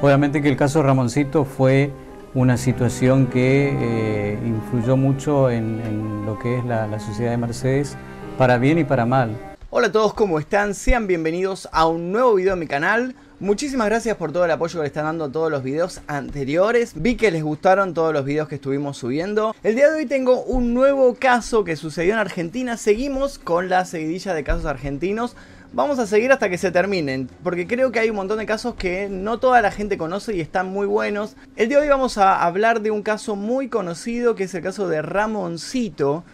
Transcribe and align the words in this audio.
Obviamente 0.00 0.40
que 0.40 0.48
el 0.48 0.56
caso 0.56 0.80
Ramoncito 0.80 1.44
fue 1.44 1.90
una 2.32 2.56
situación 2.56 3.26
que 3.26 3.76
eh, 3.76 4.38
influyó 4.46 4.96
mucho 4.96 5.50
en, 5.50 6.24
lo 6.24 6.38
que 6.38 6.56
es 6.56 6.64
la, 6.64 7.00
sociedad 7.00 7.32
de 7.32 7.36
Mercedes, 7.36 7.96
para 8.38 8.58
bien 8.58 8.78
y 8.78 8.84
para 8.84 9.06
mal. 9.06 9.36
Hola 9.70 9.88
a 9.88 9.92
todos, 9.92 10.14
¿cómo 10.14 10.38
están? 10.38 10.76
Sean 10.76 11.08
bienvenidos 11.08 11.68
a 11.72 11.88
un 11.88 12.12
nuevo 12.12 12.36
video 12.36 12.54
de 12.54 12.60
mi 12.60 12.68
canal. 12.68 13.16
Muchísimas 13.40 13.88
gracias 13.88 14.16
por 14.16 14.30
todo 14.30 14.44
el 14.44 14.52
apoyo 14.52 14.78
que 14.78 14.82
le 14.82 14.86
están 14.86 15.04
dando 15.04 15.24
a 15.24 15.32
todos 15.32 15.50
los 15.50 15.64
videos 15.64 16.00
anteriores. 16.06 16.92
Vi 16.94 17.16
que 17.16 17.32
les 17.32 17.42
gustaron 17.42 17.92
todos 17.92 18.12
los 18.12 18.24
videos 18.24 18.46
que 18.46 18.54
estuvimos 18.54 18.98
subiendo. 18.98 19.52
El 19.64 19.74
día 19.74 19.88
de 19.90 19.96
hoy 19.96 20.06
tengo 20.06 20.42
un 20.44 20.74
nuevo 20.74 21.16
caso 21.16 21.64
que 21.64 21.74
sucedió 21.74 22.12
en 22.12 22.20
Argentina. 22.20 22.76
Seguimos 22.76 23.40
con 23.40 23.68
la 23.68 23.84
seguidilla 23.84 24.32
de 24.32 24.44
casos 24.44 24.64
argentinos. 24.64 25.34
Vamos 25.70 25.98
a 25.98 26.06
seguir 26.06 26.32
hasta 26.32 26.48
que 26.48 26.56
se 26.56 26.70
terminen, 26.70 27.28
porque 27.44 27.66
creo 27.66 27.92
que 27.92 27.98
hay 27.98 28.08
un 28.08 28.16
montón 28.16 28.38
de 28.38 28.46
casos 28.46 28.74
que 28.74 29.06
no 29.10 29.38
toda 29.38 29.60
la 29.60 29.70
gente 29.70 29.98
conoce 29.98 30.34
y 30.34 30.40
están 30.40 30.66
muy 30.66 30.86
buenos. 30.86 31.36
El 31.56 31.68
día 31.68 31.76
de 31.76 31.84
hoy 31.84 31.90
vamos 31.90 32.16
a 32.16 32.42
hablar 32.42 32.80
de 32.80 32.90
un 32.90 33.02
caso 33.02 33.36
muy 33.36 33.68
conocido, 33.68 34.34
que 34.34 34.44
es 34.44 34.54
el 34.54 34.62
caso 34.62 34.88
de 34.88 35.02
Ramoncito. 35.02 36.24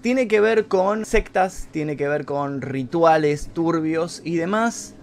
Tiene 0.00 0.26
que 0.26 0.40
ver 0.40 0.66
con 0.66 1.04
sectas, 1.04 1.68
tiene 1.70 1.96
que 1.96 2.08
ver 2.08 2.24
con 2.24 2.62
rituales 2.62 3.50
turbios 3.52 4.22
y 4.24 4.34
demás. 4.34 4.96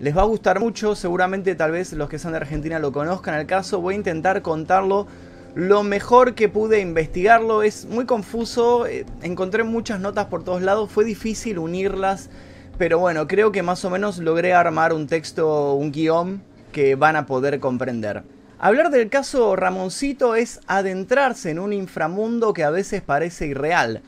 Les 0.00 0.16
va 0.16 0.22
a 0.22 0.26
gustar 0.26 0.58
mucho, 0.58 0.94
seguramente 0.94 1.54
tal 1.54 1.72
vez 1.72 1.92
los 1.92 2.08
que 2.08 2.18
son 2.18 2.32
de 2.32 2.38
Argentina 2.38 2.78
lo 2.78 2.92
conozcan 2.92 3.38
el 3.38 3.46
caso. 3.46 3.78
Voy 3.78 3.92
a 3.92 3.98
intentar 3.98 4.40
contarlo 4.40 5.06
lo 5.54 5.82
mejor 5.82 6.34
que 6.34 6.48
pude 6.48 6.80
investigarlo. 6.80 7.62
Es 7.62 7.84
muy 7.84 8.06
confuso, 8.06 8.86
eh, 8.86 9.04
encontré 9.20 9.64
muchas 9.64 10.00
notas 10.00 10.26
por 10.26 10.44
todos 10.44 10.62
lados, 10.62 10.90
fue 10.90 11.04
difícil 11.04 11.58
unirlas 11.58 12.30
pero 12.78 12.98
bueno, 12.98 13.26
creo 13.26 13.52
que 13.52 13.62
más 13.62 13.84
o 13.84 13.90
menos 13.90 14.18
logré 14.18 14.52
armar 14.52 14.92
un 14.92 15.06
texto, 15.06 15.74
un 15.74 15.92
guion 15.92 16.42
que 16.72 16.94
van 16.94 17.16
a 17.16 17.26
poder 17.26 17.60
comprender. 17.60 18.22
Hablar 18.58 18.90
del 18.90 19.08
caso 19.08 19.56
Ramoncito 19.56 20.34
es 20.34 20.60
adentrarse 20.66 21.50
en 21.50 21.58
un 21.58 21.72
inframundo 21.72 22.52
que 22.52 22.64
a 22.64 22.70
veces 22.70 23.02
parece 23.02 23.46
irreal. 23.46 24.02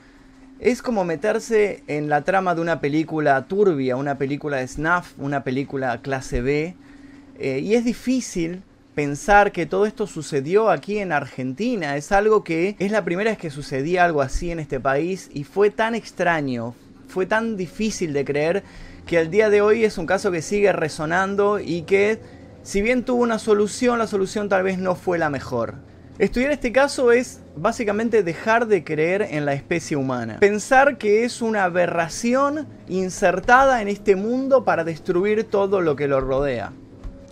Es 0.58 0.80
como 0.80 1.04
meterse 1.04 1.82
en 1.86 2.08
la 2.08 2.22
trama 2.22 2.54
de 2.54 2.62
una 2.62 2.80
película 2.80 3.46
turbia, 3.46 3.96
una 3.96 4.16
película 4.16 4.56
de 4.56 4.68
snuff, 4.68 5.12
una 5.18 5.44
película 5.44 6.00
clase 6.00 6.40
B. 6.40 6.74
Eh, 7.38 7.60
y 7.62 7.74
es 7.74 7.84
difícil 7.84 8.62
pensar 8.94 9.52
que 9.52 9.66
todo 9.66 9.84
esto 9.84 10.06
sucedió 10.06 10.70
aquí 10.70 10.98
en 10.98 11.12
Argentina. 11.12 11.96
Es 11.96 12.10
algo 12.10 12.42
que 12.42 12.76
es 12.78 12.90
la 12.90 13.04
primera 13.04 13.30
vez 13.30 13.38
que 13.38 13.50
sucedía 13.50 14.06
algo 14.06 14.22
así 14.22 14.50
en 14.50 14.58
este 14.58 14.80
país 14.80 15.28
y 15.34 15.44
fue 15.44 15.68
tan 15.68 15.94
extraño, 15.94 16.74
fue 17.08 17.26
tan 17.26 17.56
difícil 17.56 18.12
de 18.12 18.24
creer 18.24 18.62
que 19.06 19.18
al 19.18 19.30
día 19.30 19.50
de 19.50 19.60
hoy 19.60 19.84
es 19.84 19.98
un 19.98 20.06
caso 20.06 20.30
que 20.30 20.42
sigue 20.42 20.72
resonando 20.72 21.60
y 21.60 21.82
que 21.82 22.20
si 22.62 22.82
bien 22.82 23.04
tuvo 23.04 23.22
una 23.22 23.38
solución, 23.38 23.98
la 23.98 24.08
solución 24.08 24.48
tal 24.48 24.64
vez 24.64 24.78
no 24.78 24.96
fue 24.96 25.18
la 25.18 25.30
mejor. 25.30 25.74
Estudiar 26.18 26.50
este 26.50 26.72
caso 26.72 27.12
es 27.12 27.40
básicamente 27.56 28.22
dejar 28.22 28.66
de 28.66 28.82
creer 28.82 29.22
en 29.22 29.44
la 29.44 29.52
especie 29.52 29.96
humana. 29.96 30.38
Pensar 30.40 30.96
que 30.96 31.24
es 31.24 31.42
una 31.42 31.64
aberración 31.64 32.66
insertada 32.88 33.82
en 33.82 33.88
este 33.88 34.16
mundo 34.16 34.64
para 34.64 34.82
destruir 34.82 35.44
todo 35.44 35.82
lo 35.82 35.94
que 35.94 36.08
lo 36.08 36.20
rodea. 36.20 36.72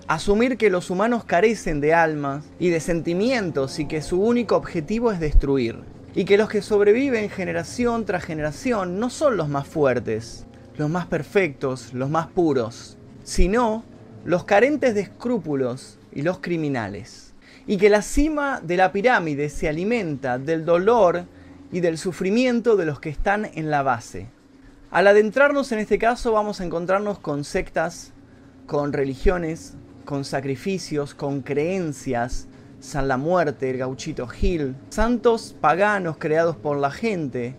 Asumir 0.06 0.58
que 0.58 0.70
los 0.70 0.91
humanos 0.91 1.25
carecen 1.25 1.80
de 1.80 1.95
almas 1.95 2.45
y 2.58 2.69
de 2.69 2.78
sentimientos 2.78 3.78
y 3.78 3.89
que 3.89 4.02
su 4.02 4.20
único 4.20 4.55
objetivo 4.55 5.11
es 5.11 5.19
destruir 5.19 5.78
y 6.15 6.25
que 6.25 6.39
los 6.39 6.48
que 6.48 6.62
sobreviven 6.62 7.29
generación 7.29 8.05
tras 8.05 8.25
generación 8.25 9.01
no 9.01 9.11
son 9.11 9.37
los 9.37 9.48
más 9.48 9.67
fuertes, 9.67 10.47
los 10.77 10.89
más 10.89 11.07
perfectos, 11.07 11.93
los 11.93 12.09
más 12.09 12.29
puros, 12.29 12.97
sino 13.25 13.84
los 14.25 14.45
carentes 14.45 14.95
de 14.95 15.03
escrúpulos 15.03 15.98
y 16.12 16.23
los 16.23 16.39
criminales. 16.39 17.35
Y 17.67 17.79
que 17.79 17.91
la 17.91 18.03
cima 18.03 18.61
de 18.61 18.77
la 18.77 18.92
pirámide 18.92 19.48
se 19.48 19.69
alimenta 19.69 20.39
del 20.39 20.65
dolor 20.65 21.25
y 21.73 21.81
del 21.81 21.98
sufrimiento 21.98 22.77
de 22.77 22.87
los 22.87 23.01
que 23.01 23.09
están 23.09 23.51
en 23.55 23.70
la 23.70 23.83
base. 23.83 24.29
Al 24.91 25.08
adentrarnos 25.08 25.73
en 25.73 25.80
este 25.80 25.98
caso 25.98 26.33
vamos 26.33 26.61
a 26.61 26.64
encontrarnos 26.64 27.19
con 27.19 27.42
sectas, 27.42 28.13
con 28.67 28.92
religiones, 28.92 29.74
con 30.05 30.24
sacrificios, 30.24 31.14
con 31.14 31.41
creencias, 31.41 32.47
San 32.84 33.08
la 33.08 33.17
Muerte, 33.17 33.70
el 33.70 33.78
gauchito 33.78 34.28
Gil, 34.28 34.77
santos 34.90 35.56
paganos 35.58 36.18
creados 36.18 36.55
por 36.55 36.77
la 36.77 36.90
gente, 36.90 37.56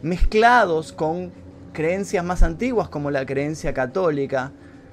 mezclados 0.00 0.94
con 0.94 1.30
creencias 1.74 2.24
más 2.24 2.42
antiguas 2.42 2.88
como 2.88 3.10
la 3.10 3.26
creencia 3.26 3.74
católica, 3.74 4.50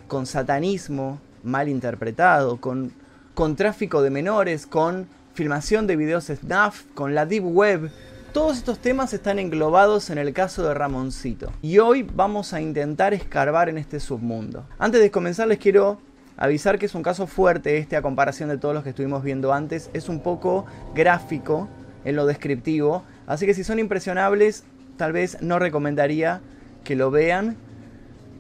con 0.10 0.26
satanismo 0.26 1.22
mal 1.44 1.70
interpretado, 1.70 2.58
con, 2.58 2.92
con 3.34 3.56
tráfico 3.56 4.02
de 4.02 4.10
menores, 4.10 4.68
con 4.68 5.08
filmación 5.34 5.88
de 5.88 5.96
videos 5.96 6.26
snuff, 6.26 6.84
con 6.94 7.16
la 7.16 7.26
deep 7.26 7.46
web. 7.46 7.90
Todos 8.34 8.58
estos 8.58 8.80
temas 8.80 9.14
están 9.14 9.40
englobados 9.40 10.10
en 10.10 10.18
el 10.18 10.34
caso 10.34 10.62
de 10.68 10.74
Ramoncito. 10.74 11.54
Y 11.62 11.78
hoy 11.78 12.04
vamos 12.04 12.52
a 12.52 12.60
intentar 12.60 13.14
escarbar 13.14 13.70
en 13.70 13.78
este 13.78 14.02
submundo. 14.02 14.66
Antes 14.78 15.00
de 15.00 15.10
comenzar 15.10 15.48
les 15.48 15.58
quiero 15.58 16.02
Avisar 16.42 16.80
que 16.80 16.86
es 16.86 16.96
un 16.96 17.04
caso 17.04 17.28
fuerte 17.28 17.78
este 17.78 17.98
a 17.98 18.02
comparación 18.02 18.48
de 18.48 18.58
todos 18.58 18.74
los 18.74 18.84
que 18.84 18.92
estuvimos 18.92 19.24
viendo 19.24 19.54
antes. 19.54 19.90
Es 19.92 20.08
un 20.08 20.22
poco 20.22 20.66
gráfico 20.96 21.68
en 22.06 22.16
lo 22.16 22.26
descriptivo. 22.26 23.04
Así 23.28 23.46
que 23.46 23.54
si 23.54 23.66
son 23.66 23.78
impresionables, 23.78 24.64
tal 24.96 25.12
vez 25.12 25.42
no 25.42 25.60
recomendaría 25.60 26.40
que 26.86 26.96
lo 26.96 27.12
vean. 27.12 27.58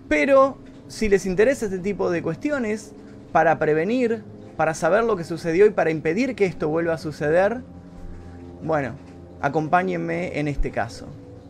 Pero 0.07 0.57
si 0.87 1.09
les 1.09 1.25
interesa 1.25 1.65
este 1.65 1.79
tipo 1.79 2.09
de 2.09 2.23
cuestiones, 2.23 2.93
para 3.33 3.59
prevenir, 3.59 4.23
para 4.55 4.73
saber 4.73 5.03
lo 5.03 5.17
que 5.17 5.25
sucedió 5.25 5.65
y 5.65 5.71
para 5.71 5.91
impedir 5.91 6.35
que 6.35 6.45
esto 6.45 6.69
vuelva 6.69 6.93
a 6.93 6.97
suceder, 6.97 7.61
bueno, 8.63 8.93
acompáñenme 9.41 10.39
en 10.39 10.47
este 10.47 10.71
caso. 10.71 11.07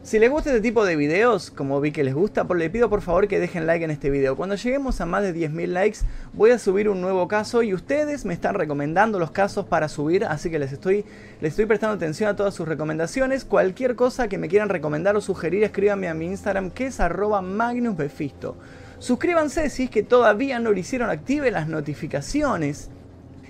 Si 0.10 0.18
les 0.18 0.32
gusta 0.32 0.50
este 0.50 0.62
tipo 0.62 0.86
de 0.86 0.96
videos, 0.96 1.52
como 1.52 1.80
vi 1.80 1.92
que 1.92 2.04
les 2.04 2.16
gusta, 2.16 2.44
le 2.44 2.72
pido 2.72 2.90
por 2.90 3.02
favor 3.02 3.28
que 3.28 3.40
dejen 3.40 3.68
like 3.68 3.86
en 3.86 3.92
este 3.92 4.10
video. 4.10 4.36
Cuando 4.36 4.56
lleguemos 4.56 5.00
a 5.02 5.06
más 5.06 5.22
de 5.22 5.36
10.000 5.36 5.68
likes, 5.68 6.00
voy 6.34 6.50
a 6.50 6.58
subir 6.58 6.90
un 6.90 7.00
nuevo 7.00 7.28
caso 7.28 7.62
y 7.62 7.76
ustedes 7.76 8.26
me 8.26 8.34
están 8.34 8.56
recomendando 8.56 9.20
los 9.20 9.30
casos 9.30 9.68
para 9.68 9.88
subir, 9.88 10.26
así 10.26 10.50
que 10.50 10.58
les 10.58 10.72
estoy, 10.72 11.06
les 11.42 11.52
estoy 11.52 11.68
prestando 11.68 11.96
atención 11.96 12.28
a 12.28 12.36
todas 12.36 12.56
sus 12.56 12.68
recomendaciones. 12.68 13.46
Cualquier 13.46 13.96
cosa 13.96 14.28
que 14.28 14.40
me 14.40 14.48
quieran 14.48 14.70
recomendar 14.70 15.16
o 15.16 15.22
sugerir, 15.22 15.64
escríbanme 15.64 16.08
a 16.08 16.16
mi 16.16 16.26
Instagram 16.26 16.72
que 16.72 16.88
es 16.88 17.00
arroba 17.00 17.44
magnusbefisto. 17.44 18.58
Suscríbanse 18.98 19.70
si 19.70 19.84
es 19.84 19.90
que 19.92 20.02
todavía 20.02 20.58
no 20.58 20.72
lo 20.72 20.80
hicieron, 20.80 21.12
active 21.12 21.52
las 21.52 21.68
notificaciones 21.68 22.90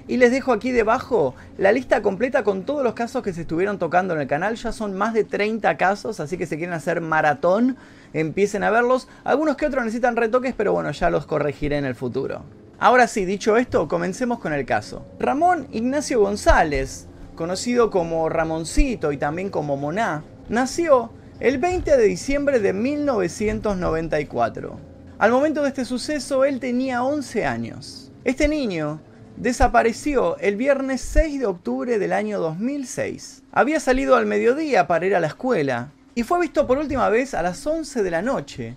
y 0.09 0.17
les 0.17 0.31
dejo 0.31 0.51
aquí 0.51 0.71
debajo 0.71 1.35
la 1.59 1.71
lista 1.71 2.01
completa 2.01 2.43
con 2.43 2.63
todos 2.63 2.83
los 2.83 2.95
casos 2.95 3.21
que 3.21 3.31
se 3.31 3.41
estuvieron 3.41 3.77
tocando 3.77 4.15
en 4.15 4.21
el 4.21 4.27
canal. 4.27 4.55
Ya 4.55 4.71
son 4.71 4.97
más 4.97 5.13
de 5.13 5.23
30 5.23 5.77
casos, 5.77 6.19
así 6.19 6.35
que 6.35 6.47
si 6.47 6.57
quieren 6.57 6.73
hacer 6.73 6.99
maratón, 6.99 7.77
empiecen 8.11 8.63
a 8.63 8.71
verlos. 8.71 9.07
Algunos 9.23 9.55
que 9.55 9.67
otros 9.67 9.83
necesitan 9.83 10.15
retoques, 10.15 10.55
pero 10.57 10.73
bueno, 10.73 10.89
ya 10.89 11.11
los 11.11 11.27
corregiré 11.27 11.77
en 11.77 11.85
el 11.85 11.93
futuro. 11.93 12.41
Ahora 12.79 13.05
sí, 13.05 13.23
dicho 13.23 13.55
esto, 13.55 13.87
comencemos 13.87 14.39
con 14.39 14.51
el 14.51 14.65
caso. 14.65 15.05
Ramón 15.19 15.67
Ignacio 15.71 16.21
González, 16.21 17.07
conocido 17.35 17.91
como 17.91 18.29
Ramoncito 18.29 19.11
y 19.11 19.17
también 19.17 19.51
como 19.51 19.77
Moná, 19.77 20.23
nació 20.49 21.11
el 21.39 21.59
20 21.59 21.97
de 21.97 22.03
diciembre 22.03 22.59
de 22.59 22.73
1994. 22.73 24.79
Al 25.19 25.31
momento 25.31 25.61
de 25.61 25.67
este 25.67 25.85
suceso, 25.85 26.45
él 26.45 26.59
tenía 26.59 27.03
11 27.03 27.45
años. 27.45 28.11
Este 28.23 28.47
niño 28.47 29.01
desapareció 29.39 30.37
el 30.39 30.57
viernes 30.57 30.99
6 30.99 31.39
de 31.39 31.45
octubre 31.45 31.97
del 31.97 32.11
año 32.11 32.39
2006. 32.39 33.43
Había 33.53 33.79
salido 33.79 34.17
al 34.17 34.25
mediodía 34.25 34.85
para 34.85 35.05
ir 35.05 35.15
a 35.15 35.21
la 35.21 35.27
escuela 35.27 35.91
y 36.13 36.23
fue 36.23 36.41
visto 36.41 36.67
por 36.67 36.77
última 36.77 37.07
vez 37.07 37.33
a 37.33 37.41
las 37.41 37.65
11 37.65 38.03
de 38.03 38.11
la 38.11 38.21
noche, 38.21 38.75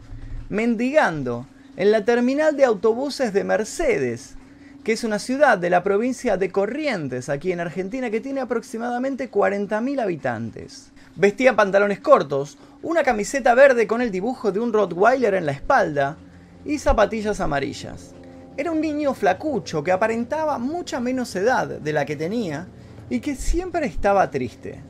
mendigando 0.48 1.46
en 1.76 1.90
la 1.90 2.04
terminal 2.04 2.56
de 2.56 2.64
autobuses 2.64 3.32
de 3.32 3.42
Mercedes, 3.42 4.36
que 4.84 4.92
es 4.92 5.02
una 5.02 5.18
ciudad 5.18 5.58
de 5.58 5.70
la 5.70 5.82
provincia 5.82 6.36
de 6.36 6.50
Corrientes, 6.50 7.28
aquí 7.28 7.50
en 7.50 7.58
Argentina, 7.58 8.10
que 8.10 8.20
tiene 8.20 8.40
aproximadamente 8.40 9.32
40.000 9.32 10.00
habitantes. 10.00 10.92
Vestía 11.16 11.56
pantalones 11.56 11.98
cortos, 11.98 12.56
una 12.82 13.02
camiseta 13.02 13.54
verde 13.54 13.88
con 13.88 14.00
el 14.00 14.12
dibujo 14.12 14.52
de 14.52 14.60
un 14.60 14.72
Rottweiler 14.72 15.34
en 15.34 15.46
la 15.46 15.52
espalda 15.52 16.16
y 16.64 16.78
zapatillas 16.78 17.40
amarillas. 17.40 18.14
Era 18.54 18.70
un 18.70 18.82
niño 18.82 19.14
flacucho 19.14 19.82
que 19.82 19.92
aparentaba 19.92 20.58
mucha 20.58 21.00
menos 21.00 21.34
edad 21.36 21.66
de 21.66 21.92
la 21.92 22.04
que 22.04 22.16
tenía 22.16 22.66
y 23.08 23.20
que 23.20 23.34
siempre 23.34 23.86
estaba 23.86 24.30
triste. 24.30 24.80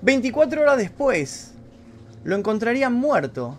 24 0.00 0.62
horas 0.62 0.78
después, 0.78 1.52
lo 2.24 2.34
encontrarían 2.34 2.94
muerto, 2.94 3.58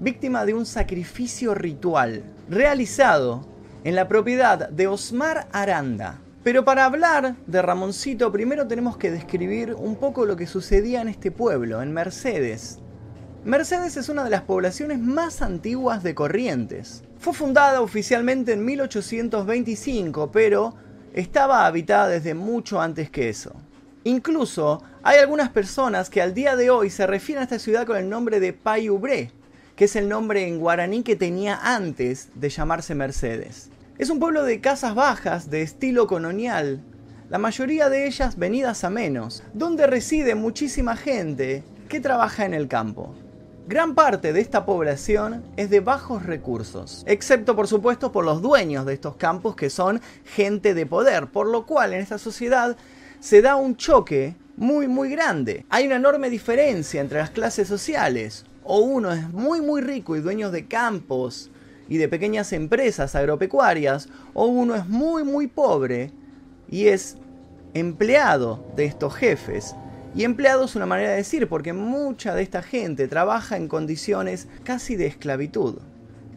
víctima 0.00 0.44
de 0.44 0.54
un 0.54 0.66
sacrificio 0.66 1.54
ritual 1.54 2.24
realizado 2.50 3.46
en 3.84 3.94
la 3.94 4.08
propiedad 4.08 4.68
de 4.68 4.88
Osmar 4.88 5.46
Aranda. 5.52 6.18
Pero 6.42 6.64
para 6.64 6.84
hablar 6.84 7.36
de 7.46 7.62
Ramoncito, 7.62 8.32
primero 8.32 8.66
tenemos 8.66 8.96
que 8.96 9.12
describir 9.12 9.74
un 9.74 9.94
poco 9.94 10.26
lo 10.26 10.34
que 10.34 10.48
sucedía 10.48 11.02
en 11.02 11.08
este 11.08 11.30
pueblo, 11.30 11.82
en 11.82 11.92
Mercedes, 11.92 12.80
Mercedes 13.44 13.96
es 13.96 14.08
una 14.08 14.24
de 14.24 14.30
las 14.30 14.42
poblaciones 14.42 14.98
más 14.98 15.42
antiguas 15.42 16.02
de 16.02 16.14
Corrientes. 16.14 17.04
Fue 17.20 17.32
fundada 17.32 17.80
oficialmente 17.80 18.52
en 18.52 18.64
1825, 18.64 20.32
pero 20.32 20.74
estaba 21.14 21.64
habitada 21.64 22.08
desde 22.08 22.34
mucho 22.34 22.80
antes 22.80 23.10
que 23.10 23.28
eso. 23.28 23.52
Incluso 24.02 24.82
hay 25.04 25.18
algunas 25.18 25.50
personas 25.50 26.10
que 26.10 26.20
al 26.20 26.34
día 26.34 26.56
de 26.56 26.70
hoy 26.70 26.90
se 26.90 27.06
refieren 27.06 27.40
a 27.40 27.44
esta 27.44 27.60
ciudad 27.60 27.86
con 27.86 27.96
el 27.96 28.08
nombre 28.08 28.40
de 28.40 28.52
Payubre, 28.52 29.30
que 29.76 29.84
es 29.84 29.94
el 29.94 30.08
nombre 30.08 30.46
en 30.48 30.58
guaraní 30.58 31.04
que 31.04 31.14
tenía 31.14 31.60
antes 31.62 32.30
de 32.34 32.50
llamarse 32.50 32.96
Mercedes. 32.96 33.70
Es 33.98 34.10
un 34.10 34.18
pueblo 34.18 34.42
de 34.42 34.60
casas 34.60 34.96
bajas 34.96 35.48
de 35.48 35.62
estilo 35.62 36.08
colonial, 36.08 36.82
la 37.30 37.38
mayoría 37.38 37.88
de 37.88 38.08
ellas 38.08 38.36
venidas 38.36 38.82
a 38.82 38.90
menos, 38.90 39.44
donde 39.54 39.86
reside 39.86 40.34
muchísima 40.34 40.96
gente 40.96 41.62
que 41.88 42.00
trabaja 42.00 42.44
en 42.44 42.54
el 42.54 42.66
campo. 42.66 43.14
Gran 43.68 43.94
parte 43.94 44.32
de 44.32 44.40
esta 44.40 44.64
población 44.64 45.44
es 45.58 45.68
de 45.68 45.80
bajos 45.80 46.24
recursos, 46.24 47.04
excepto 47.06 47.54
por 47.54 47.68
supuesto 47.68 48.10
por 48.12 48.24
los 48.24 48.40
dueños 48.40 48.86
de 48.86 48.94
estos 48.94 49.16
campos 49.16 49.56
que 49.56 49.68
son 49.68 50.00
gente 50.24 50.72
de 50.72 50.86
poder, 50.86 51.26
por 51.26 51.46
lo 51.46 51.66
cual 51.66 51.92
en 51.92 52.00
esta 52.00 52.16
sociedad 52.16 52.78
se 53.20 53.42
da 53.42 53.56
un 53.56 53.76
choque 53.76 54.34
muy 54.56 54.88
muy 54.88 55.10
grande. 55.10 55.66
Hay 55.68 55.84
una 55.84 55.96
enorme 55.96 56.30
diferencia 56.30 57.02
entre 57.02 57.18
las 57.18 57.28
clases 57.28 57.68
sociales. 57.68 58.46
O 58.64 58.78
uno 58.80 59.12
es 59.12 59.28
muy 59.28 59.60
muy 59.60 59.82
rico 59.82 60.16
y 60.16 60.20
dueño 60.20 60.50
de 60.50 60.66
campos 60.66 61.50
y 61.90 61.98
de 61.98 62.08
pequeñas 62.08 62.54
empresas 62.54 63.14
agropecuarias, 63.14 64.08
o 64.32 64.46
uno 64.46 64.76
es 64.76 64.86
muy 64.88 65.24
muy 65.24 65.46
pobre 65.46 66.10
y 66.70 66.86
es 66.86 67.18
empleado 67.74 68.64
de 68.76 68.86
estos 68.86 69.14
jefes 69.14 69.74
y 70.14 70.24
empleado 70.24 70.64
es 70.64 70.74
una 70.74 70.86
manera 70.86 71.10
de 71.10 71.16
decir, 71.16 71.48
porque 71.48 71.72
mucha 71.72 72.34
de 72.34 72.42
esta 72.42 72.62
gente 72.62 73.08
trabaja 73.08 73.56
en 73.56 73.68
condiciones 73.68 74.48
casi 74.64 74.96
de 74.96 75.06
esclavitud. 75.06 75.78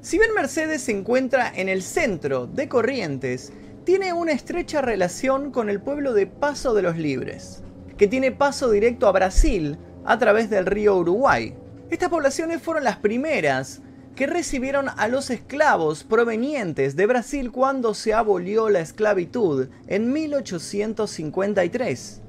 Si 0.01 0.17
bien 0.17 0.33
Mercedes 0.33 0.81
se 0.81 0.91
encuentra 0.91 1.51
en 1.55 1.69
el 1.69 1.81
centro 1.81 2.47
de 2.47 2.67
Corrientes, 2.67 3.53
tiene 3.83 4.13
una 4.13 4.31
estrecha 4.31 4.81
relación 4.81 5.51
con 5.51 5.69
el 5.69 5.79
pueblo 5.79 6.13
de 6.13 6.27
Paso 6.27 6.73
de 6.73 6.81
los 6.81 6.97
Libres, 6.97 7.63
que 7.97 8.07
tiene 8.07 8.31
paso 8.31 8.71
directo 8.71 9.07
a 9.07 9.11
Brasil 9.11 9.77
a 10.05 10.17
través 10.17 10.49
del 10.49 10.65
río 10.65 10.97
Uruguay. 10.97 11.55
Estas 11.89 12.09
poblaciones 12.09 12.61
fueron 12.61 12.83
las 12.83 12.97
primeras 12.97 13.81
que 14.15 14.27
recibieron 14.27 14.89
a 14.89 15.07
los 15.07 15.29
esclavos 15.29 16.03
provenientes 16.03 16.95
de 16.95 17.05
Brasil 17.05 17.51
cuando 17.51 17.93
se 17.93 18.13
abolió 18.13 18.69
la 18.69 18.81
esclavitud 18.81 19.69
en 19.87 20.11
1853. 20.11 22.20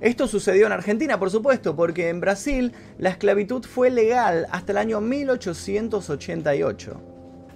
Esto 0.00 0.28
sucedió 0.28 0.66
en 0.66 0.72
Argentina, 0.72 1.18
por 1.18 1.30
supuesto, 1.30 1.74
porque 1.74 2.08
en 2.08 2.20
Brasil 2.20 2.72
la 2.98 3.10
esclavitud 3.10 3.64
fue 3.64 3.90
legal 3.90 4.46
hasta 4.50 4.72
el 4.72 4.78
año 4.78 5.00
1888. 5.00 7.00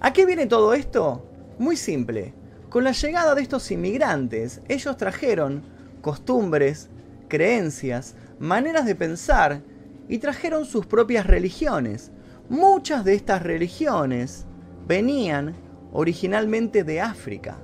¿A 0.01 0.11
qué 0.11 0.25
viene 0.25 0.47
todo 0.47 0.73
esto? 0.73 1.25
Muy 1.57 1.77
simple. 1.77 2.33
Con 2.67 2.83
la 2.83 2.91
llegada 2.91 3.33
de 3.33 3.41
estos 3.41 3.71
inmigrantes, 3.71 4.59
ellos 4.67 4.97
trajeron 4.97 5.63
costumbres, 6.01 6.89
creencias, 7.29 8.15
maneras 8.39 8.85
de 8.85 8.95
pensar 8.95 9.61
y 10.09 10.17
trajeron 10.17 10.65
sus 10.65 10.85
propias 10.85 11.25
religiones. 11.25 12.11
Muchas 12.49 13.05
de 13.05 13.13
estas 13.13 13.41
religiones 13.41 14.45
venían 14.85 15.55
originalmente 15.93 16.83
de 16.83 16.99
África. 16.99 17.57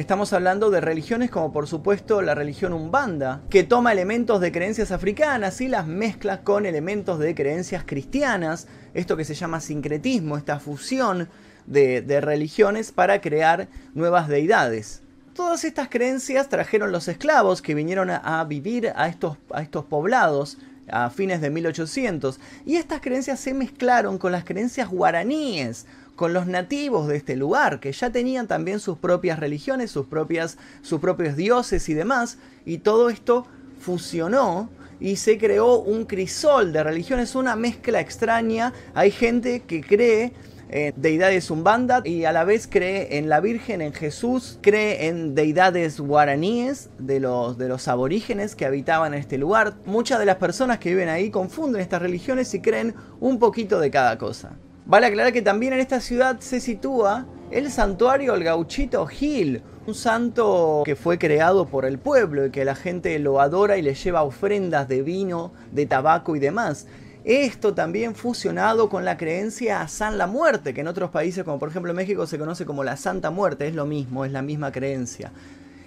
Estamos 0.00 0.32
hablando 0.32 0.70
de 0.70 0.80
religiones 0.80 1.30
como 1.30 1.52
por 1.52 1.66
supuesto 1.66 2.22
la 2.22 2.34
religión 2.34 2.72
umbanda, 2.72 3.42
que 3.50 3.64
toma 3.64 3.92
elementos 3.92 4.40
de 4.40 4.50
creencias 4.50 4.92
africanas 4.92 5.60
y 5.60 5.68
las 5.68 5.86
mezcla 5.86 6.40
con 6.40 6.64
elementos 6.64 7.18
de 7.18 7.34
creencias 7.34 7.84
cristianas, 7.84 8.66
esto 8.94 9.14
que 9.18 9.26
se 9.26 9.34
llama 9.34 9.60
sincretismo, 9.60 10.38
esta 10.38 10.58
fusión 10.58 11.28
de, 11.66 12.20
religiones 12.22 12.92
para 12.92 13.20
crear 13.20 13.68
nuevas 13.92 14.26
deidades. 14.28 15.02
Todas 15.34 15.64
estas 15.64 15.90
creencias 15.90 16.48
trajeron 16.48 16.92
los 16.92 17.06
esclavos 17.06 17.60
que 17.60 17.74
vinieron 17.74 18.08
a, 18.08 18.42
vivir 18.44 18.94
a 18.96 19.06
estos, 19.06 19.36
a 19.52 19.60
estos 19.60 19.84
poblados 19.84 20.56
a 20.90 21.10
fines 21.10 21.42
de 21.42 21.50
1800 21.50 22.40
y 22.64 22.76
estas 22.76 23.02
creencias 23.02 23.38
se 23.38 23.52
mezclaron 23.52 24.16
con 24.16 24.32
las 24.32 24.44
creencias 24.44 24.88
guaraníes 24.88 25.86
con 26.20 26.34
los 26.34 26.46
nativos 26.46 27.08
de 27.08 27.16
este 27.16 27.34
lugar, 27.34 27.80
que 27.80 27.92
ya 27.92 28.10
tenían 28.10 28.46
también 28.46 28.78
sus 28.78 28.98
propias 28.98 29.38
religiones, 29.38 29.90
sus, 29.90 30.04
propias, 30.04 30.58
sus 30.82 31.00
propios 31.00 31.34
dioses 31.34 31.88
y 31.88 31.94
demás, 31.94 32.36
y 32.66 32.76
todo 32.76 33.08
esto 33.08 33.46
fusionó 33.78 34.68
y 35.00 35.16
se 35.16 35.38
creó 35.38 35.78
un 35.78 36.04
crisol 36.04 36.74
de 36.74 36.82
religiones, 36.84 37.34
una 37.34 37.56
mezcla 37.56 38.00
extraña. 38.00 38.74
Hay 38.92 39.12
gente 39.12 39.60
que 39.60 39.80
cree 39.80 40.34
en 40.68 40.92
deidades 41.00 41.50
umbanda 41.50 42.02
y 42.04 42.26
a 42.26 42.32
la 42.32 42.44
vez 42.44 42.68
cree 42.70 43.16
en 43.16 43.30
la 43.30 43.40
Virgen, 43.40 43.80
en 43.80 43.94
Jesús, 43.94 44.58
cree 44.60 45.06
en 45.06 45.34
deidades 45.34 45.98
guaraníes 46.00 46.90
de 46.98 47.18
los, 47.20 47.56
de 47.56 47.66
los 47.66 47.88
aborígenes 47.88 48.54
que 48.54 48.66
habitaban 48.66 49.14
en 49.14 49.20
este 49.20 49.38
lugar. 49.38 49.76
Muchas 49.86 50.18
de 50.18 50.26
las 50.26 50.36
personas 50.36 50.80
que 50.80 50.90
viven 50.90 51.08
ahí 51.08 51.30
confunden 51.30 51.80
estas 51.80 52.02
religiones 52.02 52.52
y 52.52 52.60
creen 52.60 52.94
un 53.20 53.38
poquito 53.38 53.80
de 53.80 53.90
cada 53.90 54.18
cosa. 54.18 54.58
Vale 54.90 55.06
aclarar 55.06 55.32
que 55.32 55.40
también 55.40 55.72
en 55.72 55.78
esta 55.78 56.00
ciudad 56.00 56.40
se 56.40 56.58
sitúa 56.58 57.24
el 57.52 57.70
santuario 57.70 58.34
El 58.34 58.42
Gauchito 58.42 59.06
Gil, 59.06 59.62
un 59.86 59.94
santo 59.94 60.82
que 60.84 60.96
fue 60.96 61.16
creado 61.16 61.66
por 61.66 61.84
el 61.84 62.00
pueblo 62.00 62.46
y 62.46 62.50
que 62.50 62.64
la 62.64 62.74
gente 62.74 63.16
lo 63.20 63.40
adora 63.40 63.78
y 63.78 63.82
le 63.82 63.94
lleva 63.94 64.24
ofrendas 64.24 64.88
de 64.88 65.02
vino, 65.02 65.52
de 65.70 65.86
tabaco 65.86 66.34
y 66.34 66.40
demás. 66.40 66.88
Esto 67.22 67.72
también 67.72 68.16
fusionado 68.16 68.88
con 68.88 69.04
la 69.04 69.16
creencia 69.16 69.80
a 69.80 69.86
San 69.86 70.18
la 70.18 70.26
Muerte, 70.26 70.74
que 70.74 70.80
en 70.80 70.88
otros 70.88 71.10
países 71.10 71.44
como 71.44 71.60
por 71.60 71.68
ejemplo 71.68 71.94
México 71.94 72.26
se 72.26 72.40
conoce 72.40 72.66
como 72.66 72.82
la 72.82 72.96
Santa 72.96 73.30
Muerte, 73.30 73.68
es 73.68 73.76
lo 73.76 73.86
mismo, 73.86 74.24
es 74.24 74.32
la 74.32 74.42
misma 74.42 74.72
creencia. 74.72 75.30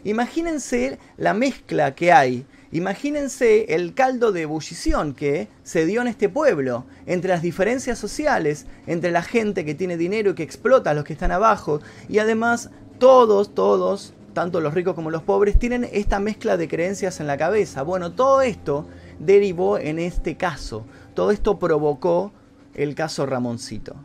Imagínense 0.05 0.97
la 1.17 1.33
mezcla 1.33 1.93
que 1.93 2.13
hay 2.13 2.45
Imagínense 2.73 3.75
el 3.75 3.93
caldo 3.93 4.31
de 4.31 4.41
ebullición 4.41 5.13
que 5.13 5.47
se 5.61 5.85
dio 5.85 6.01
en 6.01 6.07
este 6.07 6.27
pueblo, 6.27 6.85
entre 7.05 7.29
las 7.29 7.43
diferencias 7.43 7.99
sociales, 7.99 8.65
entre 8.87 9.11
la 9.11 9.21
gente 9.21 9.63
que 9.63 9.75
tiene 9.75 9.95
dinero 9.95 10.31
y 10.31 10.33
que 10.33 10.41
explota 10.41 10.89
a 10.89 10.93
los 10.95 11.03
que 11.03 11.13
están 11.13 11.31
abajo, 11.31 11.81
y 12.09 12.17
además 12.17 12.71
todos, 12.97 13.53
todos, 13.53 14.15
tanto 14.33 14.59
los 14.59 14.73
ricos 14.73 14.95
como 14.95 15.11
los 15.11 15.21
pobres, 15.21 15.59
tienen 15.59 15.87
esta 15.93 16.17
mezcla 16.17 16.57
de 16.57 16.67
creencias 16.67 17.19
en 17.19 17.27
la 17.27 17.37
cabeza. 17.37 17.83
Bueno, 17.83 18.13
todo 18.13 18.41
esto 18.41 18.87
derivó 19.19 19.77
en 19.77 19.99
este 19.99 20.35
caso, 20.35 20.83
todo 21.13 21.29
esto 21.29 21.59
provocó 21.59 22.31
el 22.73 22.95
caso 22.95 23.27
Ramoncito. 23.27 23.97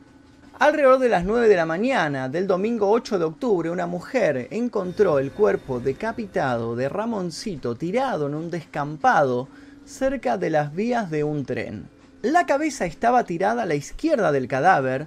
Alrededor 0.61 0.99
de 0.99 1.09
las 1.09 1.25
9 1.25 1.47
de 1.47 1.55
la 1.55 1.67
mañana 1.67 2.29
del 2.29 2.49
domingo 2.49 2.91
8 2.91 3.21
de 3.21 3.25
octubre, 3.27 3.71
una 3.71 3.87
mujer 3.87 4.49
encontró 4.51 5.21
el 5.21 5.31
cuerpo 5.31 5.79
decapitado 5.79 6.75
de 6.75 6.89
Ramoncito 6.89 7.77
tirado 7.77 8.27
en 8.27 8.35
un 8.35 8.50
descampado 8.50 9.47
cerca 9.85 10.37
de 10.37 10.50
las 10.50 10.75
vías 10.75 11.12
de 11.12 11.23
un 11.23 11.45
tren. 11.45 11.88
La 12.23 12.45
cabeza 12.45 12.87
estaba 12.87 13.23
tirada 13.23 13.62
a 13.62 13.67
la 13.67 13.77
izquierda 13.77 14.33
del 14.33 14.49
cadáver 14.49 15.07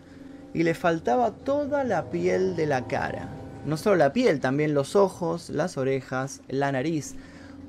y 0.54 0.64
le 0.64 0.74
faltaba 0.74 1.32
toda 1.32 1.84
la 1.84 2.10
piel 2.10 2.56
de 2.56 2.68
la 2.68 2.88
cara. 2.88 3.28
No 3.66 3.76
solo 3.76 3.98
la 3.98 4.14
piel, 4.14 4.40
también 4.40 4.74
los 4.74 4.96
ojos, 4.96 5.50
las 5.50 5.76
orejas, 5.76 6.40
la 6.48 6.72
nariz, 6.72 7.16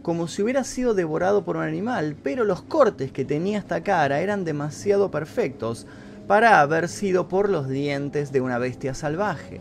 como 0.02 0.28
si 0.28 0.42
hubiera 0.42 0.62
sido 0.62 0.94
devorado 0.94 1.44
por 1.44 1.56
un 1.56 1.64
animal, 1.64 2.14
pero 2.22 2.44
los 2.44 2.62
cortes 2.62 3.10
que 3.10 3.24
tenía 3.24 3.58
esta 3.58 3.82
cara 3.82 4.20
eran 4.20 4.44
demasiado 4.44 5.10
perfectos, 5.10 5.88
para 6.26 6.60
haber 6.60 6.88
sido 6.88 7.28
por 7.28 7.48
los 7.48 7.68
dientes 7.68 8.32
de 8.32 8.40
una 8.40 8.58
bestia 8.58 8.94
salvaje. 8.94 9.60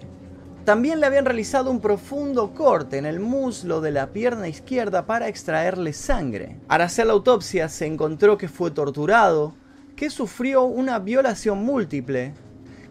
También 0.65 1.00
le 1.00 1.08
habían 1.08 1.25
realizado 1.25 1.72
un 1.72 1.82
profundo 1.82 2.53
corte 2.53 2.98
en 2.98 3.06
el 3.08 3.20
muslo 3.20 3.82
de 3.82 3.91
la 3.91 4.12
pierna 4.12 4.48
izquierda 4.48 5.08
para 5.08 5.27
extraerle 5.27 5.91
sangre. 5.91 6.60
Al 6.68 6.82
hacer 6.82 7.08
la 7.08 7.13
autopsia 7.13 7.68
se 7.68 7.88
encontró 7.88 8.38
que 8.38 8.48
fue 8.48 8.70
torturado, 8.70 9.56
que 9.96 10.12
sufrió 10.12 10.63
una 10.63 11.00
violación 11.00 11.65
múltiple, 11.65 12.34